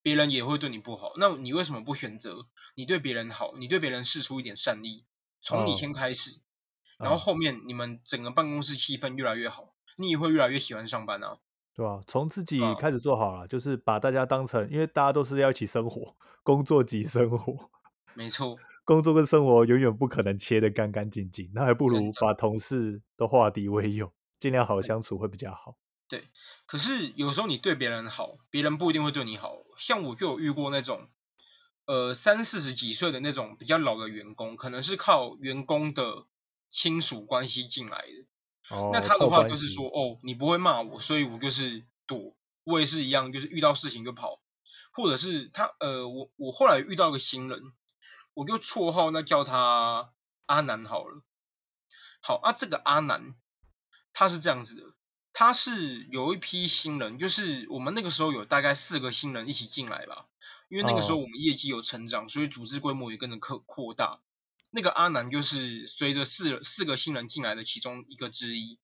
[0.00, 1.12] 别人也会对你不好。
[1.16, 3.54] 那你为什么不选择你对别人好？
[3.56, 5.04] 你对别人试出一点善意，
[5.40, 6.38] 从你先开始，
[6.98, 9.74] 然后后面你们整个办公室气氛越来越好。
[9.96, 11.38] 你也会越来越喜欢上班啊，
[11.76, 12.00] 对吧？
[12.06, 17.70] 从自己开始做好了，就是把大家当成，因为大家都是要一起生活，工作及生活，
[18.14, 24.10] 没错，工作跟生活永远不可能切得干干净净，那还不如把同事都化敌为友，
[24.40, 25.76] 尽量好相处会比较好。
[26.08, 26.28] 对，
[26.66, 29.58] 可是有时候你对别人好，别人不一定会对你好。
[29.76, 31.10] 像我就有遇过那种，
[31.84, 36.26] 呃，三四十几岁的那种比较老的员工，可能是靠员工的
[36.70, 38.26] 亲属关系进来的。
[38.68, 42.34] 那他的话就是说，哦，你不会骂我，所以我就是躲。
[42.64, 44.40] 我也是一样，就是遇到事情就跑，
[44.92, 47.62] 或者是他，呃，我我后来遇到个新人，
[48.34, 50.12] 我就绰号那叫他
[50.46, 51.22] 阿南好了。
[52.20, 53.36] 好啊，这个阿南
[54.12, 54.82] 他是这样子的，
[55.32, 60.26] 他是有一批新人，就是我们那个时候有大概四个新人一起进来吧，
[60.68, 64.18] 因为那个时候我们业绩有成长，所以组织规模也跟着扩扩大。
[64.76, 68.78] 那个阿南就是随着四四个新人进来的其中一个之一。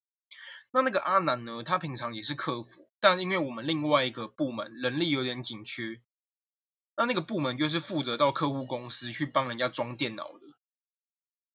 [0.71, 6.01] 那那个阿南呢，他平常也是客服，但因为我们另外一个部门人力有点紧缺，
[6.97, 10.41] 那那个部门就是负责到客户公司去帮人家装电脑的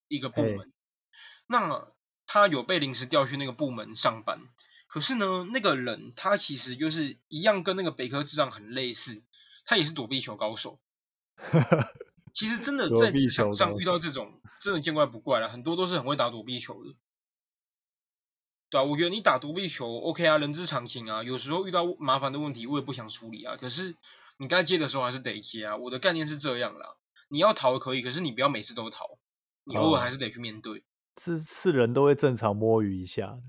[0.07, 0.71] 一个部门。
[1.47, 1.88] 那
[2.27, 4.39] 他有被临时调去那个部门上班，
[4.85, 9.23] 可是呢，那个人他其实就是一样跟那个北科智障很类似，
[9.65, 10.79] 他也是躲避球高手。
[12.38, 15.49] 其实真的在职场上遇到这种，真的见怪不怪了。
[15.49, 16.95] 很多都是很会打躲避球的，
[18.69, 21.23] 对啊，我觉得你打躲避球 OK 啊，人之常情啊。
[21.23, 23.57] 有时候遇到麻烦的问题，我也不想处理啊。
[23.57, 23.95] 可是
[24.38, 25.77] 你该接的时候还是得接啊。
[25.77, 29.17] 我的概念是这样啦，你要逃可以，可是你不要每次都逃，
[29.63, 30.83] 你偶尔还是得去面对。
[31.19, 33.41] 是是人都会正常摸鱼一下的。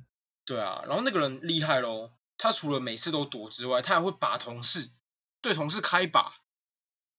[0.46, 4.88] 对啊，然后那个人厉害喽，他除了每次都躲之外，他还会把同事
[5.42, 6.32] 对同事开把。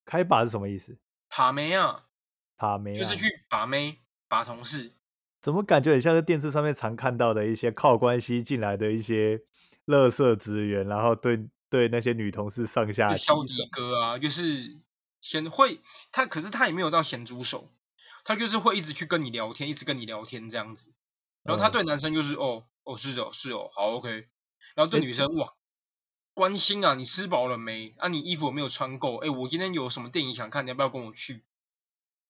[0.03, 0.97] 开把是什么意思？
[1.39, 2.03] 把妹啊，
[2.57, 4.91] 把妹就是去把妹，把同事。
[5.41, 9.41] 怎么感觉很像是电视上面常看到的一些靠关系进来的一些
[9.85, 14.81] 乐色职员，然后对对那些女同事上下削底哥啊，就是
[15.21, 15.79] 先会
[16.11, 17.71] 他，可是他也没有到咸猪手，
[18.25, 20.91] 他就是会一直去跟你聊天，一直跟你聊天这样子。
[21.43, 24.27] 然后他对男生就是哦哦是哦是哦好 OK，
[24.75, 25.53] 然后对女生哇。
[26.39, 27.93] 关心啊，你吃饱了没？
[27.97, 29.17] 啊，你衣服有没有穿够？
[29.17, 31.43] 哎，我今天有什么电影想看，你要不要跟我去？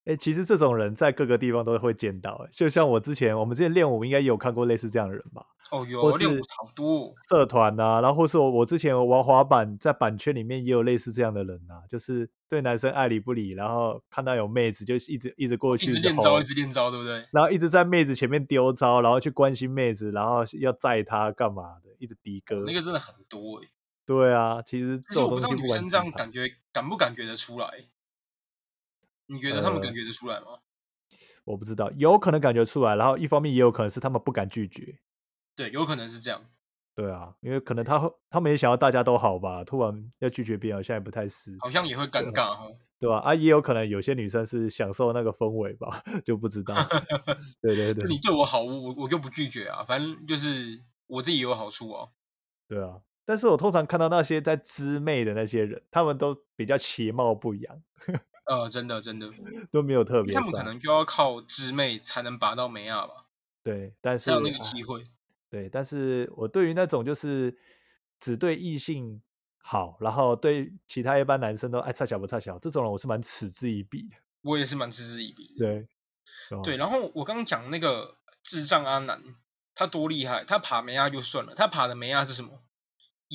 [0.05, 2.43] 哎，其实这种人在各个地方都会见到。
[2.43, 5.45] 哎，就像我之前，我们之前练舞应该也有看过类似这样的人吧？
[5.69, 17.23] 哦，有练舞好多社团呐，然后或是我我之前玩滑板，在板圈里面也有类似这样的人呐，就是对男生爱理不理，然后看到有妹子就一直一直过去，一直练招，一直练招，对不对？
[17.31, 22.63] 然后一直在妹子前面丢招，然后去关心妹子，然后要载她干嘛的，一直低歌。
[22.65, 23.69] 那个真的很多哎。
[24.09, 27.85] 对啊，其实这我不女生这样感觉感不感觉得出来？
[29.27, 30.47] 你觉得他们感觉得出来吗？
[31.43, 34.97] 我不知道，有可能感觉出来，然后一方面也有可能是他们不敢拒绝。
[35.55, 36.43] 对，有可能是这样。
[36.95, 42.65] 对啊，因为可能他会他们也想要大家都好吧，突然要拒绝别人，好像也不太是，好像也会尴尬哈。
[42.97, 43.19] 对吧？
[43.19, 46.73] 啊，也有可能有些女生是享受那个氛围吧，就不知道。
[47.61, 52.09] 对对对，你对我好，我我就不拒绝啊，反正就是我自己也有好处啊。
[52.67, 57.83] 对啊，但是我通常看到那些在知妹的那些人，他们都比较其貌不扬。
[58.49, 59.31] 呃，真的真的
[59.71, 63.27] 都没有特别，他们可能就要靠知妹才能拔到梅亚吧？
[63.61, 65.03] 对，但是才有那个机会。
[65.47, 67.55] 对，但是我对于那种就是
[68.19, 69.21] 只对异性
[69.59, 74.15] 好，然后对其他一般男生都爱差小不差小这种人，我是蛮嗤之以鼻的。
[74.41, 75.67] 我也是蛮嗤之以鼻的。
[75.67, 75.87] 对，
[76.63, 76.77] 对。
[76.77, 79.21] 然后我刚刚讲那个智障阿南，
[79.75, 82.63] 他多厉害，他爬梅亚就算了，他爬的梅亚是什么？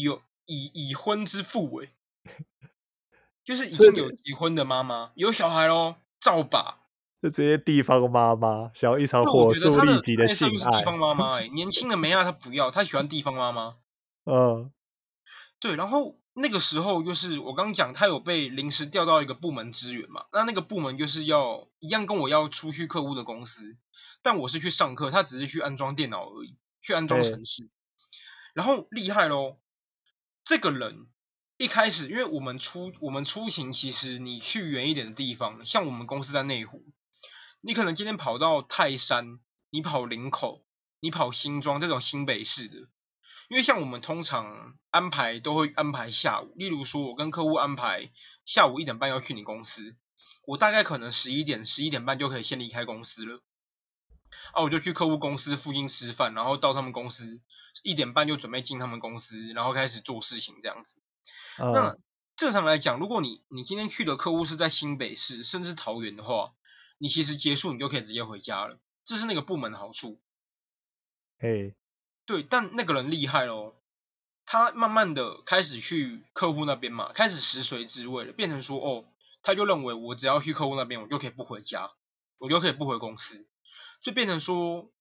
[0.03, 1.89] 有已已婚之父哎，
[3.43, 6.81] 就是已经有结婚的妈妈，有小孩喽，照把。
[7.23, 13.77] 就这些地方妈妈想要一场火速立即的性爱，地方妈妈哎，年轻的梅亚她不要，她喜欢地方妈妈。
[14.27, 14.71] 嗯，
[15.59, 23.79] 对，然后那个时候就是我刚讲，他有被临时调到一个部门支援嘛，那那个部门就是要一样跟我要出去客户的公司，
[24.23, 27.71] 但我是去上课，他只是去安装电脑而已，去安装程式。
[28.53, 29.57] 然后厉害喽，
[30.45, 31.07] 这个人
[31.57, 36.85] 一开始因为我们出我们出行，其实你去远一点的地方，像我们公司在内湖。
[37.63, 39.39] 你可能今天跑到泰山，
[39.71, 40.67] 你跑林口，
[41.01, 42.77] 你跑新庄这种新北市的，
[43.49, 48.13] 因为像我们通常安排都会安排下午，例如说我跟客户安排
[48.45, 49.97] 下午一点半要去你公司，
[50.47, 53.43] 我大概可能十一点十一点半就可以先离开公司了，
[54.53, 57.41] 啊，我就去客户公司附近吃饭，然后到他们公司
[57.83, 61.01] 一点半就准备进他们公司，然后开始做事情这样子。
[61.59, 61.97] 那
[62.37, 66.53] 正常来讲，如果你你今天去的客户是在新北市甚至桃园的话，
[66.99, 70.21] 你其实结束，你就可以直接回家了，这是那个部门的好处。
[71.39, 71.75] 嘿，
[72.27, 73.75] 对，但那个人厉害喽，
[74.47, 79.05] 他慢慢的开始去客户那边嘛，开始食髓知味了，变成说哦，
[79.43, 81.93] 他就认为我只要去客户那边，我就可以不回家，
[82.39, 83.47] 我就可以不回公司，
[84.05, 84.93] 所以变成说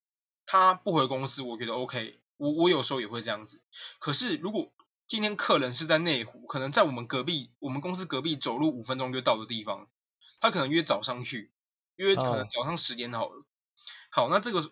[0.46, 3.62] 他不回公司，我觉得 OK，我我有时候也会这样子。
[4.00, 4.72] 可是如果
[5.08, 9.90] 今天客人是在内湖，可能在我们隔壁，我们公司隔壁走路五分钟就到的地方，
[10.40, 11.52] 他可能约早上去。
[11.96, 13.46] 约可能早上十点好了，
[14.10, 14.72] 好，那这个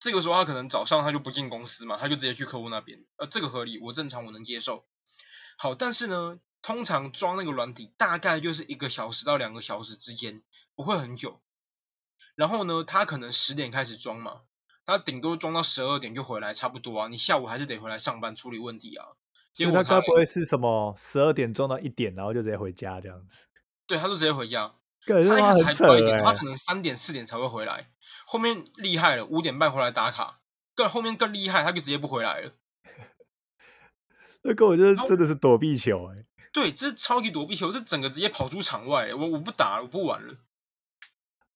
[0.00, 4.84] 这个时候他可能早上他就不进公司嘛，他就直接去客户那边，呃，这个合理，我正常我能接受。
[5.58, 10.42] 好，但是呢，通常装那个软体大概就是一个小时到两个小时之间，
[10.74, 11.40] 不会很久。
[12.38, 14.42] 然后呢，他可能十点开始装嘛，
[14.86, 17.08] 他顶多装到十二点就回来，差不多啊。
[17.08, 19.08] 你下午还是得回来上班处理问题啊。
[19.54, 23.48] 结果他该不会是什么十二点装到一点，然后就直接回家这样子？
[23.88, 24.72] 对，他就直接回家。
[25.04, 27.90] 他一开始还早一点，他可能三点四点才会回来，
[28.24, 30.38] 后面厉害了，五点半回来打卡，
[30.76, 32.52] 更后面更厉害，他就直接不回来了。
[34.44, 40.36] 那个我觉得真的是躲避球哎，对，这是超级躲避球，这整个直接跑出场外，我我不打了，我不玩了。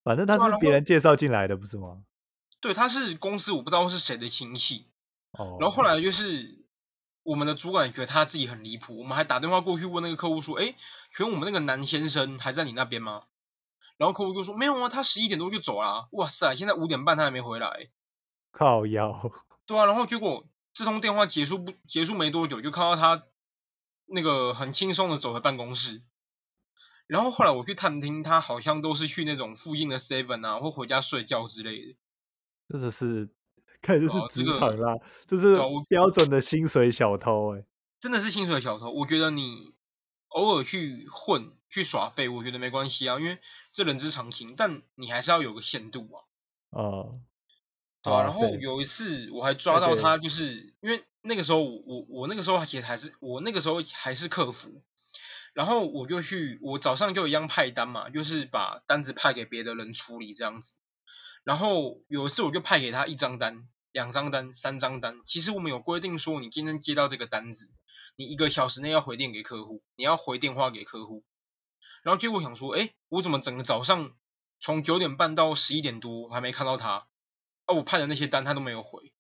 [0.05, 2.03] 反正他是别人介绍进来的，不是吗？
[2.61, 4.86] 对，他是公司，我不知道是谁的亲戚。
[5.32, 5.57] 哦。
[5.61, 6.64] 然后后来就是
[7.22, 10.74] 我们的主管觉得他自己很离谱，我们还打电话过去问那个客户说：“哎，
[11.11, 13.24] 请问我们那个男先生还在你那边吗？”
[13.98, 16.09] 然后客户就说没有啊，他十一点多就走了。
[16.12, 17.90] 哇塞，现在五点半他还没回来，
[18.50, 19.30] 靠腰。
[19.66, 23.24] 对啊，然后结果这通电话结束不结束没多久，就看到他
[24.07, 26.03] 那个很轻松的走回办公室。
[27.12, 31.96] 然后后来我去探听，他好像都是去那种附近的 seven 啊，或回家睡觉之类的。
[32.70, 33.28] 真的是，
[33.82, 34.96] 看就是职场啦，
[35.26, 35.58] 这是
[35.88, 37.64] 标准的薪水小偷哎，
[38.00, 38.90] 真的是薪水小偷。
[38.90, 39.74] 我觉得你
[40.28, 43.38] 偶尔去混去耍废，我觉得没关系啊，因为。
[43.74, 46.20] 这人之常情，但你还是要有个限度啊。
[46.68, 47.20] 哦，
[48.02, 48.24] 对啊。
[48.24, 54.82] 然后有一次我还抓到他，就是因为那个时候我我那个时候其实还是我那个时候还是客服，
[55.55, 60.76] 然后我就去我早上就一样派单嘛，就是把单子派给别的人处理这样子。
[61.44, 65.20] 然后有一次我就派给他一张单、两张单、三张单。
[65.24, 67.70] 其实我们有规定说，你今天接到这个单子，
[68.16, 71.24] 你一个小时内要回电给客户，你要回电话给客户。
[72.03, 74.12] 然后结果想说，哎，我怎么整个早上
[74.59, 77.09] 从九点半到十一点多还没看到他？
[77.66, 79.12] 啊，我派的那些单他都没有回。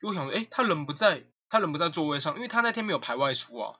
[0.00, 3.78] 就想说，哎，他人不在，他人不在座位上，因为他那天没有排外出啊。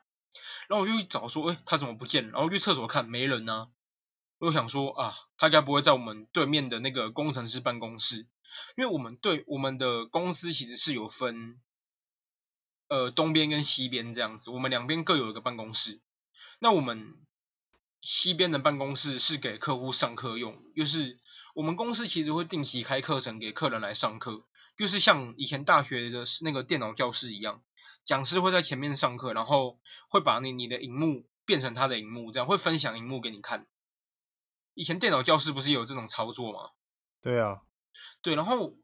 [0.69, 2.33] 然后我就去找说，哎，他怎么不见了？
[2.33, 3.69] 然后去厕所看，没人呢。
[4.39, 8.27] 我想说，啊，他该不会在我们对面的那个工程师办公室？
[8.77, 11.61] 因为我们对我们的公司其实是有分，
[12.89, 16.01] 呃，东边跟西边这样子，我们两边各有一个办公室。
[16.59, 17.15] 那我们。
[18.03, 21.19] 西边的办公室是给客户上课用，就是
[21.55, 24.45] 我们公司其实会定期开课程给客人来上课，
[24.77, 27.65] 就是像以前大学的那个电脑教室一样，
[28.07, 33.67] 讲师会在前面上课，然后会把你你的荧幕变成他的荧幕，这样会分享荧幕给你看。
[34.75, 36.71] 以前电脑教室不是有这种操作吗？
[37.21, 37.63] 对啊，
[38.23, 38.77] 对，然后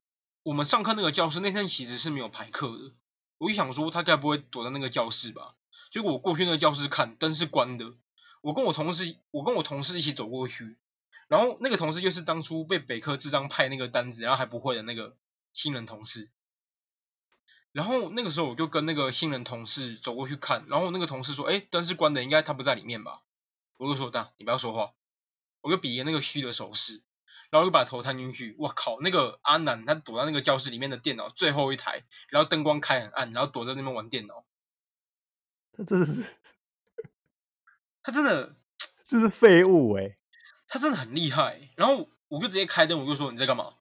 [0.43, 2.93] 我们上课那个教室那天其实是没有排课的，
[3.39, 5.55] 我就想说他该不会躲在那个教室吧？
[5.93, 7.95] 结果我过去那个教室看，灯是关的。
[8.41, 10.77] 我跟我同事，我跟我同事一起走过去，
[11.29, 15.17] 然后那个同事就是当初被北科智障派那个单子，然后还不会的那个
[15.53, 16.29] 新人同事。
[17.73, 23.23] 然后那个时候我就跟那个新人同事走过去看，然后那个同事说：“哎，灯是关的，应该他不在里面吧？”
[23.79, 24.93] 我就说：“大，你不要说话。”
[25.63, 27.03] 我就比那个虚的手势，
[27.49, 28.55] 然后就把头探进去。
[28.59, 34.45] 我靠，那个阿南他躲在那个教室里面的电脑最后一台，然后灯光开很暗，然后躲在那边玩电脑。
[35.73, 36.35] 他真的是，
[38.03, 38.57] 他真的
[39.07, 40.19] 这是废物哎、
[40.67, 41.71] 他真的很厉害。
[41.77, 43.75] 然后我就直接开灯，我就说你在干嘛？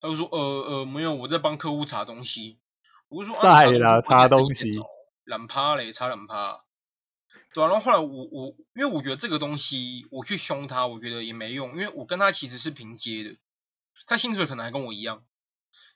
[0.00, 2.58] 他就说呃呃没有，我在帮客户查东西。
[3.10, 4.84] 我就说啊晒啦查东西查西，
[5.24, 6.64] 懒趴嘞，擦懒趴。
[7.52, 13.36] 对啊，然后后来我我因为我觉得这个东西我去凶他，我觉得也没用，因为我跟他其实是平接的，
[14.06, 15.24] 他薪水可能还跟我一样。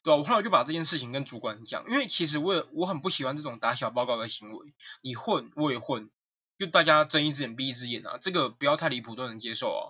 [0.03, 6.11] 对啊，我后来就把这件事情跟主管讲，因为其实我也我很不喜欢这种打小报告的行为，你混我也混，
[6.59, 9.83] 就大家睁一只眼闭一只眼啊，这个不要太离谱都能接受啊，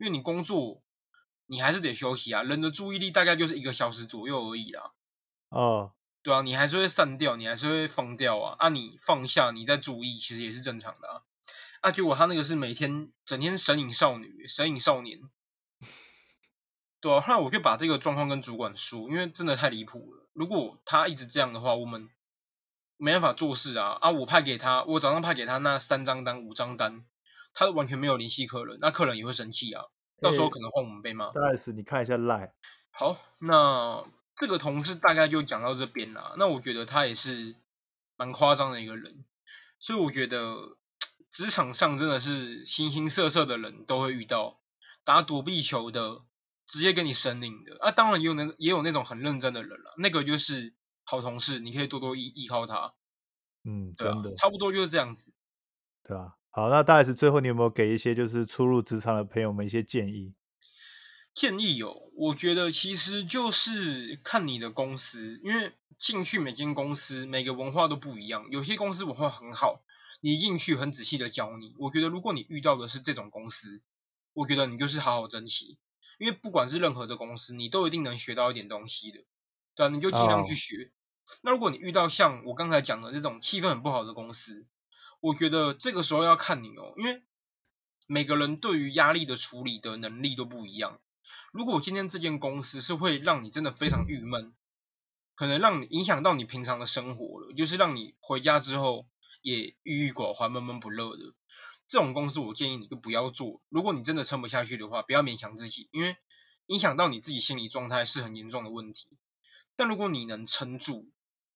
[0.00, 0.82] 因为你工作
[1.46, 4.92] 你还是得休息啊，人的注意力大概就是一个小时左右而已啦，
[5.48, 5.92] 哦，
[6.22, 11.22] 对啊，你还是会散掉，你还是会放掉啊，啊你放下你再注意，其实也是正常的啊，
[11.80, 15.20] 啊结果他那个是每天整天神隐少女，神隐少年。
[17.00, 20.28] 对啊，后来我就把这个状况跟主管说，因为真的太离谱了。
[20.32, 22.08] 如果他一直这样的话，我们
[22.96, 24.10] 没办法做事啊啊！
[24.10, 27.04] 我派给他，我早上派给他那三张单、五张单，
[27.52, 29.86] 他完全没有联系客人，那客人也会生气啊。
[30.20, 31.32] 到时候可能换我们被骂。
[31.32, 32.54] 大概是你看一下赖，
[32.92, 34.04] 好，那
[34.36, 36.34] 这个同事大概就讲到这边啦。
[36.38, 37.56] 那我觉得他也是
[38.16, 39.24] 蛮夸张的一个人，
[39.78, 40.76] 所以我觉得
[41.30, 44.60] 职场上真的是形形色色的人都会遇到，
[45.04, 46.22] 打躲避球的，
[46.66, 47.90] 直接跟你神领的啊。
[47.90, 50.74] 当然也有那也有那种很认真的人了，那个就是
[51.04, 52.94] 好同事，你可以多多依依靠他。
[53.64, 55.32] 嗯，对啊真的，，差不多就是这样子。
[56.04, 56.34] 对啊。
[56.54, 60.34] 好，那大概是最后你有没有给一些就是初入职场的朋友们一些建议？
[61.34, 69.82] 建议有，我觉得其实就是看你的公司，因为进去每间公司每个文化都不一样，有些公司文化很好，
[70.20, 71.74] 你一进去很仔细的教你。
[71.78, 73.80] 我觉得如果你遇到的是这种公司，
[74.34, 75.78] 我觉得你就是好好珍惜，
[76.18, 79.24] 因为不管是任何的公司，你都一定能学到一点东西的，
[79.74, 80.92] 对啊，你就尽量去哦学。
[81.40, 84.66] 那如果你遇到像我刚才讲的这种气氛很不好的公司，
[85.20, 87.22] 我觉得这个时候要看你哦，因为
[88.06, 91.00] 每个人对于压力的处理的能力都不一样。
[91.52, 94.54] 如果今天这间公司是会让你真的非常郁闷，
[95.34, 99.06] 可能让你影响到你平常的生活了，就是让你回家之后
[99.42, 101.34] 也郁郁寡欢、闷闷不乐的，
[101.86, 103.60] 这种公司我建议你就不要做。
[103.68, 106.16] 如果你真的撑不下去的话，不要勉强自己，因为
[106.66, 109.08] 影响到你自己心理状态是很严重的问题。
[109.76, 111.10] 但如果你能撑住，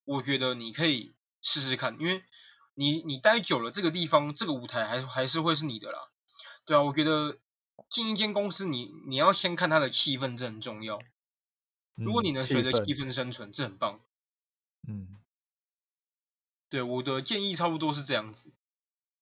[0.05, 2.23] 我觉得你可以试试看，因为
[2.75, 5.97] 你你待久了，这个地方这个舞台还是还是会是你的啦。
[6.67, 7.39] 对啊，我觉得
[7.89, 10.99] 进一间公司你，你要先看它的气氛，这很重要。
[11.95, 14.01] 如果嗯你能随着气氛生存，这很棒。
[14.87, 15.17] 嗯，
[16.69, 18.51] 对，我的建议差不多是这样子。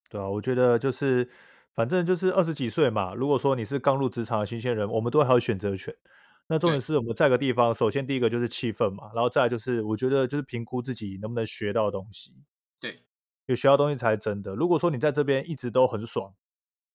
[0.09, 1.29] 对啊，我觉得就是
[1.73, 5.95] 反正就是二十几岁嘛，如果说你是刚入职场的新鲜人，我们都还有选择权。
[6.47, 12.35] 那重点是我们在个地方，首先第一个就是气氛嘛，然后再来就是我觉得就是评估自己能不能学到东西，
[12.79, 13.03] 对，
[13.47, 14.53] 有学到东西才是真的。
[14.53, 16.35] 如果说你在这边一直都很爽，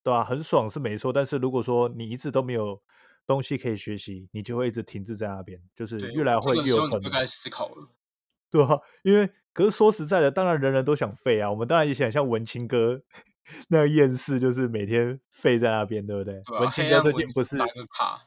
[0.02, 2.80] 对吧、很爽是没错，但是如果说你一直都没有
[3.26, 6.88] 东西可以学习，你就会一直停滞在那边，就是，越来会这个越有可能。
[6.88, 7.88] 时候你就该思考了。
[8.50, 11.50] 对啊，因为可是说实在的，当然人人都想废啊。
[11.50, 13.00] 我们当然也想像文青哥
[13.68, 16.42] 那样厌世，就是每天废在那边，对不对？
[16.58, 18.26] 文青哥最近不是打个卡。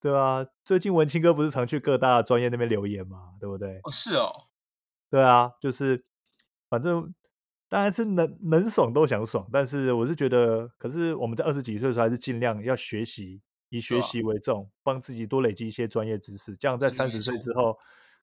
[0.00, 0.46] 对啊？
[0.64, 3.80] 最近文青哥不是常去各大专业那边留言嘛，对不对？
[3.82, 4.30] 哦，是哦，
[5.10, 6.04] 对啊，就是
[6.70, 7.12] 反正
[7.68, 17.76] 当然是能能爽都想爽，但是我是觉得，可是我们在二十几岁的时候，还是尽量要学习，以学习为重，帮自己多累积一些专业知识，这样在三十岁之后，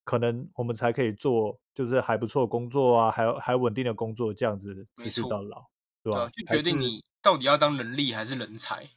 [0.03, 5.65] 可能我们才可以做就是还不错工作啊，还有还稳定的工作，这样子持续到老，
[6.01, 8.89] 对吧、啊，就决定你到底要当人力还是人才。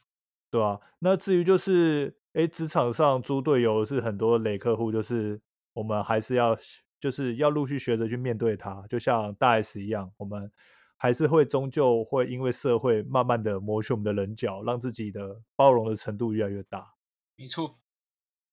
[0.49, 5.39] 对啊，那至于就是，哎，职场上猪队友是很多累客户，就是
[5.73, 6.57] 我们还是要
[6.99, 10.51] 就是要陆续学着去面对它，就像大 S 一样，我们
[10.97, 16.95] 还是会终究会因为社会慢慢的磨去我们的棱角，让自己的包容的程度越来越大，
[17.37, 17.79] 没错，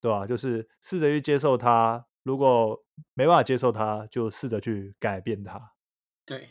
[0.00, 2.84] 对吧、就是试着去接受它，如果
[3.14, 5.72] 没办法接受它，就试着去改变它。
[6.24, 6.50] 对，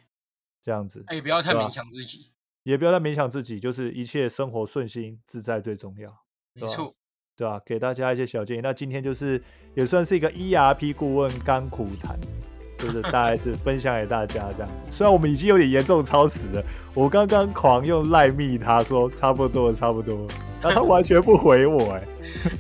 [0.62, 2.34] 这样子，哎，不要太勉强自己，
[2.64, 6.96] 也不要太勉强自己，就是一切生活顺心自在最重要，没错，
[7.38, 7.60] 对吧？
[7.66, 8.62] 给大家一些小建议。
[8.62, 9.42] 那今天就是
[9.74, 12.18] 也算是一个 ERP 顾问甘苦谈，
[12.78, 14.86] 就是大概是分享给大家这样子。
[14.90, 16.64] 虽然我们已经有点严重超时了，
[16.94, 20.28] 我刚刚狂用赖密他说差不多了差不多了，
[20.62, 22.04] 然后他完全不回我、哎，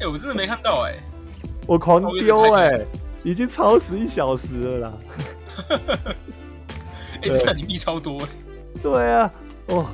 [0.02, 0.96] 哎，我真的没看到哎，
[1.66, 2.70] 我狂丢哎、
[3.24, 4.94] 已经超时一小时了啦。
[7.22, 8.28] 哎， 对真的你密超多哎，
[8.84, 9.32] 对啊，
[9.68, 9.86] 哦，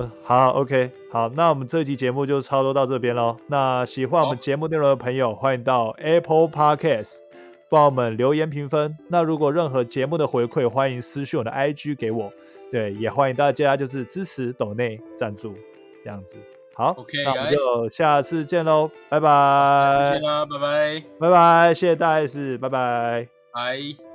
[0.00, 3.36] 呃，好，OK，好，那我们这期节目就差不多到这边喽。
[3.48, 7.18] 那喜欢我们好节目内容的朋友，欢迎到 Apple Podcast
[7.68, 8.96] 帮我们留言评分。
[9.08, 12.32] 那如果任何节目的回馈，欢迎私讯我的 IG 给我。
[12.72, 15.54] 对，也欢迎大家就是支持抖内赞助
[16.02, 16.36] 这样子。
[16.74, 23.28] 好 OK，那我们就下次见喽，拜再拜见，啦，拜拜，拜拜，谢谢大 S，拜拜。
[23.52, 24.09] 拜。